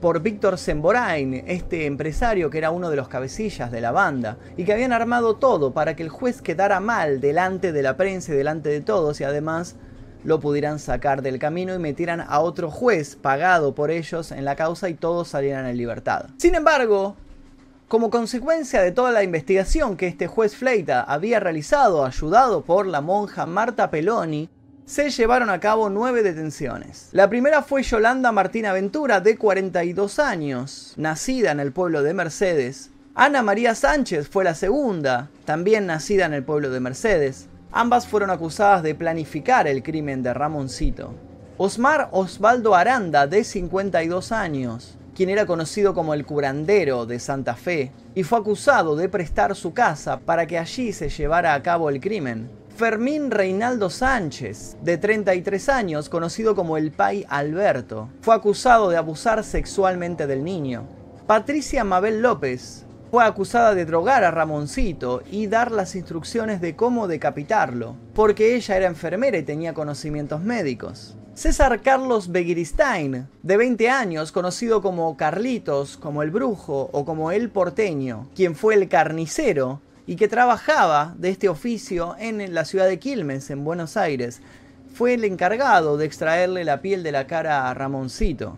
por 0.00 0.20
Víctor 0.20 0.58
Semborain, 0.58 1.44
este 1.46 1.86
empresario 1.86 2.50
que 2.50 2.58
era 2.58 2.72
uno 2.72 2.90
de 2.90 2.96
los 2.96 3.06
cabecillas 3.06 3.70
de 3.70 3.80
la 3.80 3.92
banda, 3.92 4.38
y 4.56 4.64
que 4.64 4.72
habían 4.72 4.92
armado 4.92 5.36
todo 5.36 5.72
para 5.72 5.94
que 5.94 6.02
el 6.02 6.08
juez 6.08 6.42
quedara 6.42 6.80
mal 6.80 7.20
delante 7.20 7.70
de 7.70 7.82
la 7.82 7.96
prensa 7.96 8.32
y 8.32 8.36
delante 8.36 8.68
de 8.68 8.80
todos 8.80 9.20
y 9.20 9.24
además 9.24 9.76
lo 10.24 10.40
pudieran 10.40 10.78
sacar 10.78 11.22
del 11.22 11.38
camino 11.38 11.74
y 11.74 11.78
metieran 11.78 12.20
a 12.20 12.40
otro 12.40 12.70
juez 12.70 13.16
pagado 13.16 13.74
por 13.74 13.90
ellos 13.90 14.32
en 14.32 14.44
la 14.44 14.56
causa 14.56 14.88
y 14.88 14.94
todos 14.94 15.28
salieran 15.28 15.66
en 15.66 15.76
libertad. 15.76 16.26
Sin 16.38 16.54
embargo, 16.54 17.16
como 17.88 18.08
consecuencia 18.08 18.80
de 18.80 18.92
toda 18.92 19.12
la 19.12 19.22
investigación 19.22 19.96
que 19.96 20.06
este 20.06 20.26
juez 20.26 20.56
Fleita 20.56 21.02
había 21.02 21.40
realizado, 21.40 22.04
ayudado 22.06 22.62
por 22.62 22.86
la 22.86 23.00
monja 23.00 23.44
Marta 23.44 23.90
Peloni, 23.90 24.48
se 24.86 25.10
llevaron 25.10 25.50
a 25.50 25.60
cabo 25.60 25.90
nueve 25.90 26.22
detenciones. 26.22 27.08
La 27.12 27.28
primera 27.28 27.62
fue 27.62 27.82
Yolanda 27.82 28.32
Martina 28.32 28.72
Ventura, 28.72 29.20
de 29.20 29.36
42 29.36 30.18
años, 30.18 30.94
nacida 30.96 31.52
en 31.52 31.60
el 31.60 31.72
pueblo 31.72 32.02
de 32.02 32.14
Mercedes. 32.14 32.90
Ana 33.14 33.42
María 33.42 33.74
Sánchez 33.74 34.28
fue 34.28 34.44
la 34.44 34.54
segunda, 34.54 35.28
también 35.44 35.86
nacida 35.86 36.24
en 36.24 36.34
el 36.34 36.44
pueblo 36.44 36.70
de 36.70 36.80
Mercedes. 36.80 37.48
Ambas 37.74 38.06
fueron 38.06 38.28
acusadas 38.28 38.82
de 38.82 38.94
planificar 38.94 39.66
el 39.66 39.82
crimen 39.82 40.22
de 40.22 40.34
Ramoncito. 40.34 41.14
Osmar 41.56 42.10
Osvaldo 42.12 42.74
Aranda, 42.74 43.26
de 43.26 43.44
52 43.44 44.30
años, 44.30 44.98
quien 45.14 45.30
era 45.30 45.46
conocido 45.46 45.94
como 45.94 46.12
el 46.12 46.26
curandero 46.26 47.06
de 47.06 47.18
Santa 47.18 47.54
Fe, 47.54 47.90
y 48.14 48.24
fue 48.24 48.38
acusado 48.38 48.94
de 48.94 49.08
prestar 49.08 49.56
su 49.56 49.72
casa 49.72 50.20
para 50.20 50.46
que 50.46 50.58
allí 50.58 50.92
se 50.92 51.08
llevara 51.08 51.54
a 51.54 51.62
cabo 51.62 51.88
el 51.88 52.00
crimen. 52.00 52.50
Fermín 52.76 53.30
Reinaldo 53.30 53.88
Sánchez, 53.88 54.76
de 54.82 54.98
33 54.98 55.68
años, 55.70 56.10
conocido 56.10 56.54
como 56.54 56.76
el 56.76 56.90
Pai 56.90 57.24
Alberto, 57.30 58.10
fue 58.20 58.34
acusado 58.34 58.90
de 58.90 58.98
abusar 58.98 59.44
sexualmente 59.44 60.26
del 60.26 60.44
niño. 60.44 60.84
Patricia 61.26 61.84
Mabel 61.84 62.20
López, 62.20 62.84
fue 63.12 63.26
acusada 63.26 63.74
de 63.74 63.84
drogar 63.84 64.24
a 64.24 64.30
Ramoncito 64.30 65.22
y 65.30 65.46
dar 65.46 65.70
las 65.70 65.96
instrucciones 65.96 66.62
de 66.62 66.76
cómo 66.76 67.08
decapitarlo, 67.08 67.94
porque 68.14 68.54
ella 68.54 68.78
era 68.78 68.86
enfermera 68.86 69.36
y 69.36 69.42
tenía 69.42 69.74
conocimientos 69.74 70.40
médicos. 70.40 71.14
César 71.34 71.82
Carlos 71.82 72.32
Begiristain, 72.32 73.28
de 73.42 73.56
20 73.58 73.90
años, 73.90 74.32
conocido 74.32 74.80
como 74.80 75.14
Carlitos, 75.18 75.98
como 75.98 76.22
el 76.22 76.30
brujo 76.30 76.88
o 76.90 77.04
como 77.04 77.32
el 77.32 77.50
porteño, 77.50 78.30
quien 78.34 78.56
fue 78.56 78.76
el 78.76 78.88
carnicero 78.88 79.82
y 80.06 80.16
que 80.16 80.26
trabajaba 80.26 81.14
de 81.18 81.28
este 81.28 81.50
oficio 81.50 82.16
en 82.18 82.54
la 82.54 82.64
ciudad 82.64 82.86
de 82.86 82.98
Quilmes, 82.98 83.50
en 83.50 83.62
Buenos 83.62 83.98
Aires, 83.98 84.40
fue 84.94 85.12
el 85.12 85.24
encargado 85.24 85.98
de 85.98 86.06
extraerle 86.06 86.64
la 86.64 86.80
piel 86.80 87.02
de 87.02 87.12
la 87.12 87.26
cara 87.26 87.68
a 87.68 87.74
Ramoncito. 87.74 88.56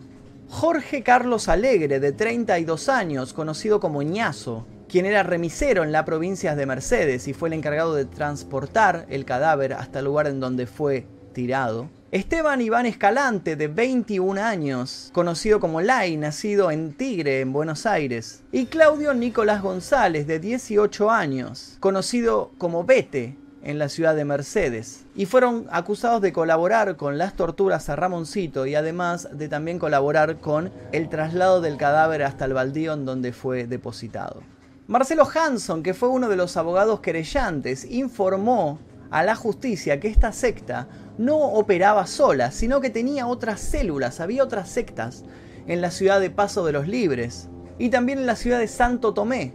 Jorge 0.57 1.03
Carlos 1.03 1.49
Alegre, 1.49 1.99
de 1.99 2.13
32 2.13 2.87
años, 2.87 3.33
conocido 3.33 3.81
como 3.81 4.01
Ñazo, 4.03 4.65
quien 4.87 5.05
era 5.05 5.21
remisero 5.21 5.83
en 5.83 5.91
la 5.91 6.05
provincia 6.05 6.55
de 6.55 6.65
Mercedes 6.65 7.27
y 7.27 7.33
fue 7.33 7.49
el 7.49 7.53
encargado 7.55 7.93
de 7.93 8.05
transportar 8.05 9.05
el 9.09 9.25
cadáver 9.25 9.73
hasta 9.73 9.99
el 9.99 10.05
lugar 10.05 10.27
en 10.27 10.39
donde 10.39 10.65
fue 10.65 11.07
tirado. 11.33 11.89
Esteban 12.11 12.61
Iván 12.61 12.85
Escalante, 12.85 13.57
de 13.57 13.67
21 13.67 14.41
años, 14.41 15.09
conocido 15.13 15.59
como 15.59 15.81
Lai, 15.81 16.15
nacido 16.15 16.71
en 16.71 16.93
Tigre, 16.93 17.41
en 17.41 17.51
Buenos 17.51 17.85
Aires. 17.85 18.41
Y 18.53 18.67
Claudio 18.67 19.13
Nicolás 19.13 19.61
González, 19.61 20.25
de 20.25 20.39
18 20.39 21.11
años, 21.11 21.75
conocido 21.81 22.51
como 22.57 22.85
Bete, 22.85 23.35
en 23.65 23.79
la 23.79 23.89
ciudad 23.89 24.15
de 24.15 24.23
Mercedes. 24.23 25.05
Y 25.15 25.25
fueron 25.25 25.67
acusados 25.71 26.21
de 26.21 26.31
colaborar 26.31 26.95
con 26.95 27.17
las 27.17 27.35
torturas 27.35 27.89
a 27.89 27.95
Ramoncito 27.95 28.65
y 28.65 28.75
además 28.75 29.27
de 29.33 29.49
también 29.49 29.79
colaborar 29.79 30.39
con 30.39 30.71
el 30.93 31.09
traslado 31.09 31.59
del 31.59 31.75
cadáver 31.75 32.23
hasta 32.23 32.45
el 32.45 32.53
baldío 32.53 32.93
en 32.93 33.05
donde 33.05 33.33
fue 33.33 33.67
depositado. 33.67 34.43
Marcelo 34.87 35.27
Hanson, 35.33 35.81
que 35.81 35.95
fue 35.95 36.09
uno 36.09 36.29
de 36.29 36.35
los 36.35 36.55
abogados 36.57 36.99
querellantes, 36.99 37.85
informó 37.85 38.79
a 39.09 39.23
la 39.23 39.35
justicia 39.35 39.99
que 39.99 40.07
esta 40.07 40.31
secta 40.31 40.87
no 41.17 41.37
operaba 41.37 42.05
sola, 42.05 42.51
sino 42.51 42.81
que 42.81 42.91
tenía 42.91 43.25
otras 43.25 43.59
células, 43.61 44.19
había 44.19 44.43
otras 44.43 44.69
sectas 44.69 45.23
en 45.65 45.81
la 45.81 45.89
ciudad 45.89 46.19
de 46.19 46.29
Paso 46.29 46.65
de 46.65 46.71
los 46.71 46.87
Libres 46.87 47.49
y 47.79 47.89
también 47.89 48.19
en 48.19 48.25
la 48.27 48.35
ciudad 48.35 48.59
de 48.59 48.67
Santo 48.67 49.13
Tomé, 49.13 49.53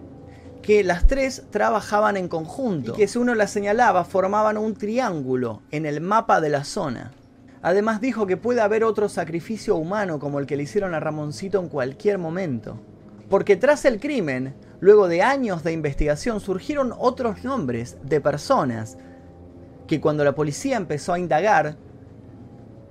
que 0.63 0.85
las 0.85 1.07
tres 1.07 1.45
trabajaban 1.51 2.17
en 2.17 2.29
conjunto 2.29 2.93
y 2.93 2.97
que 2.97 3.09
si 3.09 3.19
uno 3.19 3.35
las 3.35 3.51
señalaba 3.51 4.05
formaban 4.05 4.59
un 4.59 4.75
triángulo 4.75 5.63
en 5.71 5.87
el 5.87 6.01
mapa 6.01 6.41
de 6.41 6.51
la 6.51 6.65
zona. 6.65 7.13
Además 7.63 8.01
dijo 8.01 8.27
que 8.27 8.37
puede 8.37 8.61
haber 8.61 8.85
otro 8.85 9.09
sacrificio 9.09 9.77
humano 9.77 10.19
como 10.19 10.39
el 10.39 10.47
que 10.47 10.57
le 10.57 10.63
hicieron 10.63 10.95
a 10.95 11.01
Ramoncito 11.01 11.61
en 11.61 11.69
cualquier 11.69 12.19
momento. 12.19 12.79
Porque 13.29 13.57
tras 13.57 13.85
el 13.85 14.01
crimen, 14.01 14.55
luego 14.81 15.09
de 15.09 15.23
años 15.23 15.63
de 15.63 15.73
investigación, 15.73 16.41
surgieron 16.41 16.95
otros 16.99 17.45
nombres 17.45 17.99
de 18.03 18.21
personas 18.21 18.97
que 19.87 20.01
cuando 20.01 20.25
la 20.25 20.35
policía 20.35 20.77
empezó 20.77 21.13
a 21.13 21.19
indagar, 21.19 21.77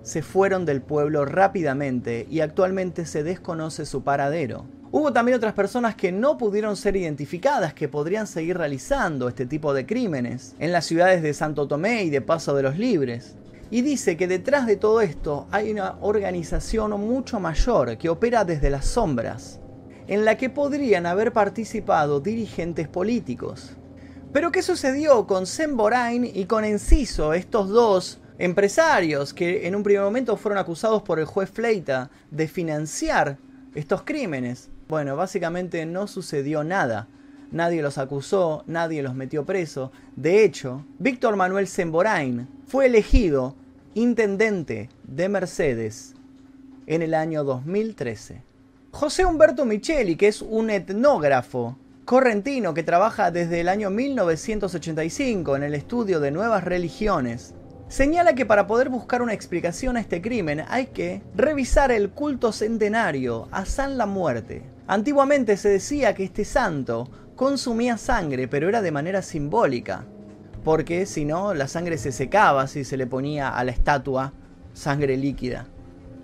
se 0.02 0.22
fueron 0.22 0.66
del 0.66 0.82
pueblo 0.82 1.26
rápidamente 1.26 2.26
y 2.30 2.40
actualmente 2.42 3.06
se 3.06 3.24
desconoce 3.24 3.86
su 3.86 4.04
paradero. 4.04 4.66
Hubo 4.92 5.14
también 5.14 5.38
otras 5.38 5.54
personas 5.54 5.94
que 5.94 6.12
no 6.12 6.40
pudieron 6.40 6.76
ser 6.76 6.96
identificadas 6.96 7.76
que 7.76 7.88
podrían 7.88 8.26
seguir 8.26 8.58
realizando 8.58 9.30
este 9.30 9.46
tipo 9.46 9.72
de 9.72 9.86
crímenes 9.86 10.56
en 10.58 10.72
las 10.72 10.86
ciudades 10.86 11.22
de 11.22 11.36
Santo 11.36 11.68
Tomé 11.68 12.06
y 12.06 12.10
de 12.10 12.22
Paso 12.22 12.56
de 12.56 12.64
los 12.64 12.76
Libres. 12.80 13.36
Y 13.70 13.84
dice 13.84 14.18
que 14.18 14.28
detrás 14.28 14.66
de 14.66 14.78
todo 14.78 15.02
esto 15.02 15.48
hay 15.52 15.70
una 15.70 15.98
organización 16.02 17.00
mucho 17.00 17.40
mayor 17.40 18.00
que 18.00 18.10
opera 18.10 18.46
desde 18.46 18.72
las 18.72 18.88
sombras, 18.88 19.60
en 20.08 20.26
la 20.26 20.38
que 20.38 20.50
podrían 20.50 21.06
haber 21.06 21.34
participado 21.34 22.20
dirigentes 22.20 22.88
políticos. 22.88 23.78
Pero 24.34 24.52
¿qué 24.52 24.64
sucedió 24.64 25.28
con 25.28 25.46
Semborain 25.46 26.26
y 26.26 26.46
con 26.46 26.66
Enciso, 26.66 27.34
estos 27.34 27.70
dos 27.70 28.22
empresarios 28.40 29.36
que 29.36 29.68
en 29.68 29.76
un 29.76 29.84
primer 29.84 30.02
momento 30.02 30.36
fueron 30.36 30.58
acusados 30.58 31.04
por 31.04 31.20
el 31.20 31.26
juez 31.26 31.52
Fleita 31.52 32.10
de 32.32 32.48
financiar 32.48 33.38
estos 33.76 34.02
crímenes? 34.02 34.72
Bueno, 34.90 35.16
básicamente 35.16 35.86
no 35.86 36.08
sucedió 36.08 36.64
nada. 36.64 37.08
Nadie 37.52 37.84
los 37.84 38.00
acusó, 38.00 38.64
nadie 38.66 39.04
los 39.04 39.14
metió 39.14 39.46
preso. 39.46 39.92
De 40.16 40.44
hecho, 40.44 40.84
Víctor 40.98 41.36
Manuel 41.36 41.68
Semborain 41.68 42.48
fue 42.66 42.88
elegido 42.88 43.56
intendente 43.94 44.90
de 45.04 45.30
Mercedes 45.30 46.16
en 46.88 47.04
el 47.04 47.14
año 47.14 47.44
2013. 47.44 48.42
José 48.90 49.26
Humberto 49.26 49.64
Micheli, 49.64 50.16
que 50.16 50.28
es 50.28 50.42
un 50.42 50.72
etnógrafo 50.72 51.78
correntino 52.04 52.74
que 52.74 52.82
trabaja 52.82 53.30
desde 53.30 53.62
el 53.62 53.70
año 53.70 53.92
1985 53.92 55.56
en 55.56 55.62
el 55.62 55.76
estudio 55.76 56.20
de 56.20 56.32
nuevas 56.32 56.64
religiones, 56.64 57.54
señala 57.90 58.34
que 58.34 58.48
para 58.48 58.66
poder 58.66 58.90
buscar 58.90 59.22
una 59.22 59.34
explicación 59.34 59.98
a 59.98 60.00
este 60.00 60.20
crimen 60.20 60.66
hay 60.68 60.88
que 60.88 61.22
revisar 61.36 61.92
el 61.92 62.10
culto 62.10 62.52
centenario 62.52 63.48
a 63.52 63.66
San 63.66 63.96
la 63.96 64.08
Muerte. 64.08 64.79
Antiguamente 64.90 65.56
se 65.56 65.70
decía 65.70 66.16
que 66.16 66.24
este 66.24 66.44
santo 66.44 67.08
consumía 67.36 67.96
sangre, 68.00 68.48
pero 68.48 68.68
era 68.68 68.82
de 68.82 68.92
manera 68.92 69.22
simbólica, 69.22 70.04
porque 70.64 71.06
si 71.06 71.26
no, 71.26 71.54
la 71.54 71.68
sangre 71.68 72.00
se 72.00 72.12
secaba 72.12 72.66
si 72.66 72.84
se 72.84 72.98
le 72.98 73.06
ponía 73.06 73.50
a 73.50 73.64
la 73.64 73.70
estatua 73.70 74.34
sangre 74.74 75.16
líquida. 75.16 75.68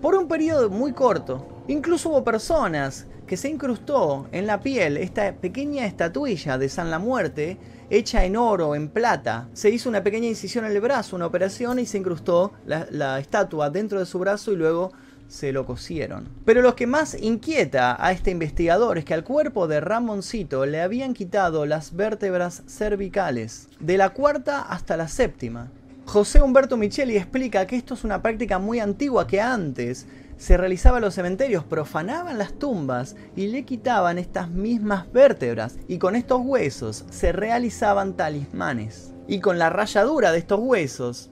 Por 0.02 0.16
un 0.16 0.26
periodo 0.26 0.68
muy 0.68 0.92
corto, 0.92 1.62
incluso 1.68 2.08
hubo 2.08 2.24
personas 2.24 3.06
que 3.28 3.36
se 3.36 3.48
incrustó 3.48 4.26
en 4.32 4.48
la 4.48 4.58
piel 4.58 4.96
esta 4.96 5.32
pequeña 5.36 5.86
estatuilla 5.86 6.58
de 6.58 6.68
San 6.68 6.90
la 6.90 6.98
Muerte, 6.98 7.58
hecha 7.88 8.24
en 8.24 8.36
oro, 8.36 8.74
en 8.74 8.88
plata. 8.88 9.48
Se 9.52 9.70
hizo 9.70 9.88
una 9.88 10.02
pequeña 10.02 10.26
incisión 10.26 10.64
en 10.64 10.72
el 10.72 10.80
brazo, 10.80 11.14
una 11.14 11.26
operación, 11.26 11.78
y 11.78 11.86
se 11.86 11.98
incrustó 11.98 12.52
la, 12.66 13.20
estatua 13.20 13.70
dentro 13.70 14.00
de 14.00 14.06
su 14.06 14.18
brazo 14.18 14.52
y 14.52 14.56
luego 14.56 14.92
se 15.28 15.52
lo 15.52 15.66
cosieron. 15.66 16.28
Pero 16.44 16.62
lo 16.62 16.76
que 16.76 16.86
más 16.86 17.16
inquieta 17.20 17.96
a 17.98 18.12
este 18.12 18.30
investigador 18.30 18.98
es 18.98 19.04
que 19.04 19.14
al 19.14 19.24
cuerpo 19.24 19.66
de 19.68 19.80
Ramoncito 19.80 20.66
le 20.66 20.80
habían 20.80 21.14
quitado 21.14 21.66
las 21.66 21.94
vértebras 21.94 22.62
cervicales, 22.66 23.68
de 23.80 23.98
la 23.98 24.10
cuarta 24.10 24.62
hasta 24.62 24.96
la 24.96 25.08
séptima. 25.08 25.70
José 26.06 26.40
Humberto 26.40 26.76
Micheli 26.76 27.16
explica 27.16 27.66
que 27.66 27.76
esto 27.76 27.94
es 27.94 28.04
una 28.04 28.22
práctica 28.22 28.58
muy 28.58 28.78
antigua 28.78 29.26
que 29.26 29.40
antes 29.40 30.06
se 30.36 30.56
realizaba 30.56 30.98
en 30.98 31.04
los 31.04 31.14
cementerios, 31.14 31.64
profanaban 31.64 32.38
las 32.38 32.52
tumbas 32.52 33.16
y 33.34 33.48
le 33.48 33.64
quitaban 33.64 34.18
estas 34.18 34.50
mismas 34.50 35.10
vértebras 35.12 35.76
y 35.88 35.98
con 35.98 36.14
estos 36.14 36.42
huesos 36.44 37.04
se 37.10 37.32
realizaban 37.32 38.14
talismanes. 38.14 39.12
Y 39.26 39.40
con 39.40 39.58
la 39.58 39.70
ralladura 39.70 40.30
de 40.30 40.38
estos 40.38 40.60
huesos 40.60 41.30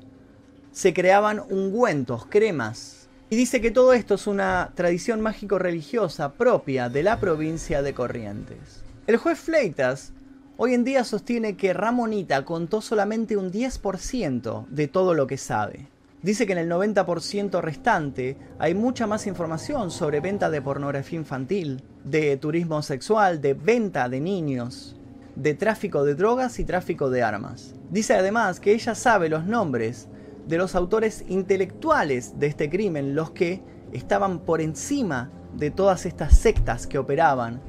se 0.72 0.92
creaban 0.92 1.40
ungüentos, 1.50 2.26
cremas. 2.26 3.03
Y 3.34 3.36
dice 3.36 3.60
que 3.60 3.72
todo 3.72 3.94
esto 3.94 4.14
es 4.14 4.28
una 4.28 4.70
tradición 4.76 5.20
mágico-religiosa 5.20 6.34
propia 6.34 6.88
de 6.88 7.02
la 7.02 7.18
provincia 7.18 7.82
de 7.82 7.92
Corrientes. 7.92 8.84
El 9.08 9.16
juez 9.16 9.40
Fleitas 9.40 10.12
hoy 10.56 10.72
en 10.72 10.84
día 10.84 11.02
sostiene 11.02 11.56
que 11.56 11.72
Ramonita 11.72 12.44
contó 12.44 12.80
solamente 12.80 13.36
un 13.36 13.50
10% 13.50 14.68
de 14.68 14.86
todo 14.86 15.14
lo 15.14 15.26
que 15.26 15.36
sabe. 15.36 15.88
Dice 16.22 16.46
que 16.46 16.52
en 16.52 16.58
el 16.58 16.70
90% 16.70 17.60
restante 17.60 18.36
hay 18.60 18.76
mucha 18.76 19.08
más 19.08 19.26
información 19.26 19.90
sobre 19.90 20.20
venta 20.20 20.48
de 20.48 20.62
pornografía 20.62 21.18
infantil, 21.18 21.82
de 22.04 22.36
turismo 22.36 22.82
sexual, 22.82 23.40
de 23.40 23.54
venta 23.54 24.08
de 24.08 24.20
niños, 24.20 24.94
de 25.34 25.54
tráfico 25.54 26.04
de 26.04 26.14
drogas 26.14 26.60
y 26.60 26.64
tráfico 26.64 27.10
de 27.10 27.24
armas. 27.24 27.74
Dice 27.90 28.14
además 28.14 28.60
que 28.60 28.74
ella 28.74 28.94
sabe 28.94 29.28
los 29.28 29.44
nombres 29.44 30.06
de 30.46 30.58
los 30.58 30.74
autores 30.74 31.24
intelectuales 31.28 32.38
de 32.38 32.46
este 32.46 32.68
crimen, 32.68 33.14
los 33.14 33.30
que 33.30 33.62
estaban 33.92 34.40
por 34.40 34.60
encima 34.60 35.30
de 35.56 35.70
todas 35.70 36.06
estas 36.06 36.36
sectas 36.36 36.86
que 36.86 36.98
operaban 36.98 37.60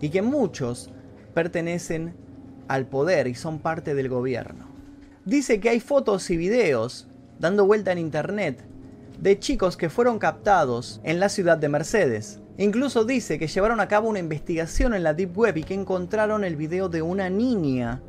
y 0.00 0.10
que 0.10 0.22
muchos 0.22 0.90
pertenecen 1.34 2.14
al 2.68 2.86
poder 2.86 3.26
y 3.26 3.34
son 3.34 3.58
parte 3.58 3.94
del 3.94 4.08
gobierno. 4.08 4.68
Dice 5.24 5.60
que 5.60 5.70
hay 5.70 5.80
fotos 5.80 6.30
y 6.30 6.36
videos 6.36 7.08
dando 7.38 7.66
vuelta 7.66 7.92
en 7.92 7.98
internet 7.98 8.64
de 9.18 9.38
chicos 9.38 9.76
que 9.76 9.90
fueron 9.90 10.18
captados 10.18 11.00
en 11.04 11.20
la 11.20 11.28
ciudad 11.28 11.58
de 11.58 11.68
Mercedes. 11.68 12.40
Incluso 12.58 13.04
dice 13.04 13.38
que 13.38 13.46
llevaron 13.46 13.80
a 13.80 13.88
cabo 13.88 14.08
una 14.08 14.18
investigación 14.18 14.94
en 14.94 15.02
la 15.02 15.14
Deep 15.14 15.36
Web 15.36 15.58
y 15.58 15.64
que 15.64 15.74
encontraron 15.74 16.44
el 16.44 16.56
video 16.56 16.88
de 16.88 17.02
una 17.02 17.30
niña 17.30 18.02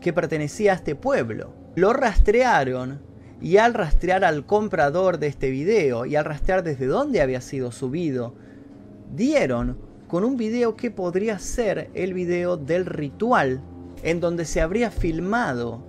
que 0.00 0.12
pertenecía 0.12 0.72
a 0.72 0.76
este 0.76 0.94
pueblo. 0.94 1.52
Lo 1.74 1.92
rastrearon 1.92 3.00
y 3.40 3.58
al 3.58 3.74
rastrear 3.74 4.24
al 4.24 4.46
comprador 4.46 5.18
de 5.18 5.26
este 5.26 5.50
video 5.50 6.06
y 6.06 6.16
al 6.16 6.24
rastrear 6.24 6.62
desde 6.62 6.86
dónde 6.86 7.20
había 7.20 7.40
sido 7.40 7.70
subido, 7.70 8.34
dieron 9.14 9.78
con 10.08 10.24
un 10.24 10.36
video 10.36 10.76
que 10.76 10.90
podría 10.90 11.38
ser 11.38 11.90
el 11.94 12.14
video 12.14 12.56
del 12.56 12.86
ritual 12.86 13.60
en 14.02 14.20
donde 14.20 14.44
se 14.44 14.60
habría 14.60 14.90
filmado 14.90 15.82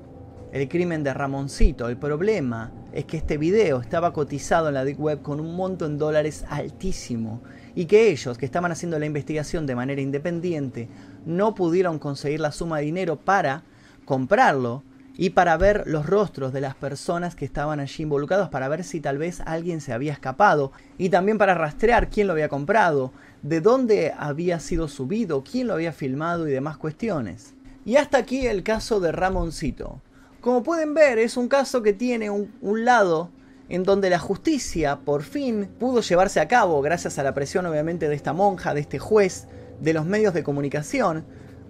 el 0.52 0.68
crimen 0.68 1.04
de 1.04 1.14
Ramoncito. 1.14 1.90
El 1.90 1.98
problema 1.98 2.72
es 2.94 3.06
que 3.06 3.18
este 3.18 3.38
video 3.38 3.80
estaba 3.80 4.14
cotizado 4.14 4.70
en 4.70 4.74
la 4.74 4.86
Deep 4.86 5.00
Web 5.00 5.22
con 5.22 5.40
un 5.40 5.56
monto 5.56 5.86
en 5.86 5.98
dólares 5.98 6.46
altísimo 6.50 7.42
y 7.76 7.86
que 7.86 8.10
ellos, 8.10 8.38
que 8.38 8.46
estaban 8.46 8.72
haciendo 8.72 8.98
la 8.98 9.06
investigación 9.06 9.68
de 9.68 9.76
manera 9.76 10.02
independiente, 10.02 10.90
no 11.26 11.54
pudieron 11.54 12.00
conseguir 12.00 12.40
la 12.40 12.52
suma 12.52 12.80
de 12.80 12.86
dinero 12.86 13.18
para 13.18 13.64
comprarlo 14.06 14.84
y 15.18 15.32
para 15.32 15.58
ver 15.58 15.84
los 15.88 16.06
rostros 16.06 16.54
de 16.54 16.62
las 16.62 16.76
personas 16.76 17.36
que 17.36 17.44
estaban 17.44 17.80
allí 17.80 18.04
involucrados, 18.04 18.50
para 18.50 18.68
ver 18.68 18.84
si 18.84 19.02
tal 19.02 19.18
vez 19.18 19.42
alguien 19.46 19.82
se 19.82 19.92
había 19.92 20.14
escapado 20.14 20.72
y 21.00 21.10
también 21.10 21.40
para 21.40 21.56
rastrear 21.56 22.10
quién 22.10 22.28
lo 22.28 22.34
había 22.34 22.50
comprado, 22.50 23.12
de 23.42 23.60
dónde 23.60 24.14
había 24.18 24.60
sido 24.60 24.88
subido, 24.88 25.44
quién 25.44 25.68
lo 25.68 25.74
había 25.74 25.92
filmado 25.92 26.48
y 26.48 26.52
demás 26.52 26.78
cuestiones. 26.78 27.56
Y 27.84 27.96
hasta 27.96 28.20
aquí 28.20 28.46
el 28.46 28.64
caso 28.64 29.00
de 29.00 29.12
Ramoncito. 29.12 30.02
Como 30.40 30.62
pueden 30.62 30.94
ver, 30.94 31.18
es 31.18 31.36
un 31.36 31.48
caso 31.48 31.82
que 31.82 31.94
tiene 31.94 32.30
un, 32.30 32.54
un 32.62 32.86
lado 32.86 33.32
en 33.70 33.84
donde 33.84 34.10
la 34.10 34.20
justicia 34.20 35.00
por 35.04 35.24
fin 35.24 35.68
pudo 35.80 36.02
llevarse 36.02 36.40
a 36.40 36.48
cabo 36.48 36.82
gracias 36.82 37.18
a 37.18 37.24
la 37.24 37.34
presión 37.34 37.66
obviamente 37.66 38.08
de 38.08 38.16
esta 38.16 38.34
monja, 38.34 38.74
de 38.74 38.82
este 38.82 39.00
juez, 39.00 39.48
de 39.82 39.94
los 39.94 40.06
medios 40.06 40.34
de 40.34 40.44
comunicación, 40.44 41.26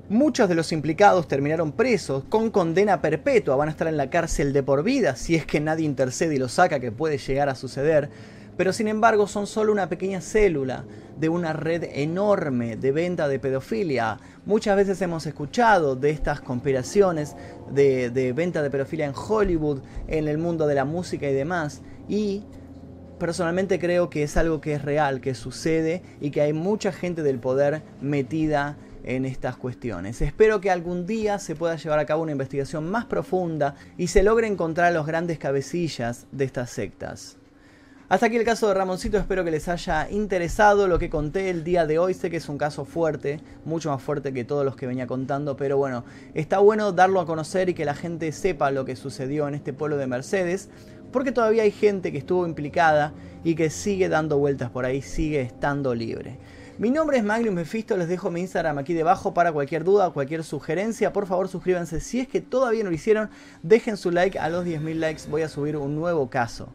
Muchos 0.09 0.47
de 0.47 0.55
los 0.55 0.71
implicados 0.71 1.27
terminaron 1.27 1.73
presos 1.73 2.23
con 2.29 2.49
condena 2.49 3.01
perpetua, 3.01 3.57
van 3.57 3.67
a 3.67 3.71
estar 3.71 3.89
en 3.89 3.97
la 3.97 4.09
cárcel 4.09 4.53
de 4.53 4.63
por 4.63 4.81
vida 4.81 5.17
si 5.17 5.35
es 5.35 5.45
que 5.45 5.59
nadie 5.59 5.85
intercede 5.85 6.35
y 6.35 6.37
lo 6.37 6.47
saca, 6.47 6.79
que 6.79 6.93
puede 6.93 7.17
llegar 7.17 7.49
a 7.49 7.55
suceder. 7.55 8.09
Pero 8.55 8.71
sin 8.71 8.87
embargo 8.87 9.27
son 9.27 9.47
solo 9.47 9.73
una 9.73 9.89
pequeña 9.89 10.21
célula 10.21 10.85
de 11.19 11.27
una 11.27 11.51
red 11.51 11.83
enorme 11.91 12.77
de 12.77 12.93
venta 12.93 13.27
de 13.27 13.37
pedofilia. 13.37 14.17
Muchas 14.45 14.77
veces 14.77 15.01
hemos 15.01 15.25
escuchado 15.25 15.97
de 15.97 16.11
estas 16.11 16.39
conspiraciones 16.39 17.35
de, 17.73 18.09
de 18.09 18.31
venta 18.31 18.61
de 18.61 18.69
pedofilia 18.69 19.07
en 19.07 19.13
Hollywood, 19.13 19.81
en 20.07 20.29
el 20.29 20.37
mundo 20.37 20.67
de 20.67 20.75
la 20.75 20.85
música 20.85 21.29
y 21.29 21.33
demás. 21.33 21.81
Y 22.07 22.45
personalmente 23.19 23.77
creo 23.77 24.09
que 24.09 24.23
es 24.23 24.37
algo 24.37 24.61
que 24.61 24.71
es 24.71 24.83
real, 24.83 25.19
que 25.19 25.35
sucede 25.35 26.01
y 26.21 26.31
que 26.31 26.39
hay 26.39 26.53
mucha 26.53 26.93
gente 26.93 27.23
del 27.23 27.39
poder 27.39 27.81
metida 27.99 28.77
en 29.07 29.25
estas 29.25 29.55
cuestiones. 29.55 30.21
Espero 30.21 30.59
que 30.59 30.69
algún 30.69 31.05
día 31.05 31.39
se 31.39 31.55
pueda 31.55 31.77
llevar 31.77 31.97
a 31.97 32.05
cabo 32.05 32.23
una 32.23 32.33
investigación 32.33 32.91
más 32.91 33.05
profunda 33.05 33.75
y 33.97 34.07
se 34.07 34.21
logre 34.21 34.47
encontrar 34.47 34.87
a 34.87 34.91
los 34.91 35.07
grandes 35.07 35.39
cabecillas 35.39 36.27
de 36.33 36.43
estas 36.43 36.69
sectas. 36.69 37.37
Hasta 38.09 38.25
aquí 38.25 38.35
el 38.35 38.43
caso 38.43 38.67
de 38.67 38.73
Ramoncito, 38.73 39.17
espero 39.17 39.43
que 39.45 39.51
les 39.51 39.67
haya 39.67 40.09
interesado 40.09 40.87
lo 40.87 40.99
que 40.99 41.09
conté 41.09 41.49
el 41.49 41.63
día 41.63 41.85
de 41.85 41.99
hoy. 41.99 42.13
Sé 42.13 42.29
que 42.29 42.37
es 42.37 42.49
un 42.49 42.57
caso 42.57 42.85
fuerte, 42.85 43.39
mucho 43.65 43.89
más 43.89 44.01
fuerte 44.01 44.33
que 44.33 44.43
todos 44.43 44.65
los 44.65 44.75
que 44.75 44.87
venía 44.87 45.07
contando, 45.07 45.57
pero 45.57 45.77
bueno, 45.77 46.03
está 46.33 46.59
bueno 46.59 46.91
darlo 46.91 47.21
a 47.21 47.25
conocer 47.25 47.69
y 47.69 47.73
que 47.73 47.85
la 47.85 47.95
gente 47.95 48.31
sepa 48.33 48.71
lo 48.71 48.83
que 48.85 48.95
sucedió 48.97 49.47
en 49.47 49.55
este 49.55 49.73
pueblo 49.73 49.97
de 49.97 50.07
Mercedes, 50.07 50.69
porque 51.11 51.31
todavía 51.31 51.63
hay 51.63 51.71
gente 51.71 52.11
que 52.11 52.17
estuvo 52.17 52.45
implicada 52.45 53.13
y 53.43 53.55
que 53.55 53.69
sigue 53.69 54.09
dando 54.09 54.37
vueltas 54.37 54.69
por 54.69 54.85
ahí, 54.85 55.01
sigue 55.01 55.41
estando 55.41 55.93
libre. 55.95 56.37
Mi 56.79 56.91
nombre 56.91 57.17
es 57.17 57.23
Magnus 57.23 57.55
Mephisto, 57.55 57.97
les 57.97 58.07
dejo 58.07 58.29
mi 58.29 58.41
Instagram 58.41 58.77
aquí 58.77 58.93
debajo 58.93 59.33
para 59.33 59.51
cualquier 59.51 59.83
duda 59.83 60.07
o 60.07 60.13
cualquier 60.13 60.43
sugerencia. 60.43 61.11
Por 61.11 61.25
favor 61.25 61.47
suscríbanse 61.47 61.99
si 61.99 62.19
es 62.19 62.27
que 62.27 62.39
todavía 62.39 62.83
no 62.83 62.91
lo 62.91 62.95
hicieron, 62.95 63.31
dejen 63.63 63.97
su 63.97 64.11
like, 64.11 64.37
a 64.37 64.47
los 64.49 64.63
10.000 64.63 64.93
likes 64.93 65.23
voy 65.27 65.41
a 65.41 65.49
subir 65.49 65.75
un 65.75 65.95
nuevo 65.95 66.29
caso. 66.29 66.69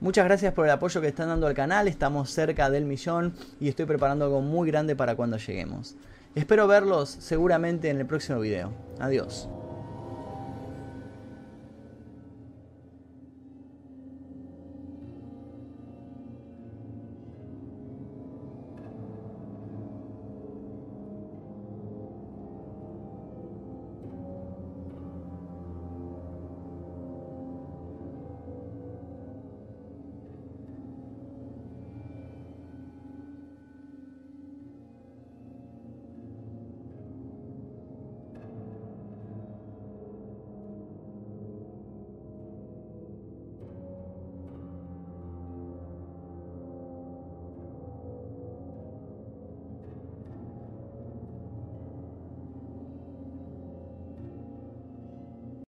Muchas 0.00 0.24
gracias 0.24 0.54
por 0.54 0.64
el 0.64 0.70
apoyo 0.70 1.02
que 1.02 1.08
están 1.08 1.28
dando 1.28 1.46
al 1.46 1.54
canal, 1.54 1.86
estamos 1.86 2.30
cerca 2.30 2.70
del 2.70 2.86
millón 2.86 3.34
y 3.60 3.68
estoy 3.68 3.84
preparando 3.84 4.24
algo 4.24 4.40
muy 4.40 4.70
grande 4.70 4.96
para 4.96 5.16
cuando 5.16 5.36
lleguemos. 5.36 5.96
Espero 6.34 6.66
verlos 6.66 7.10
seguramente 7.10 7.90
en 7.90 8.00
el 8.00 8.06
próximo 8.06 8.40
video. 8.40 8.72
Adiós. 9.00 9.50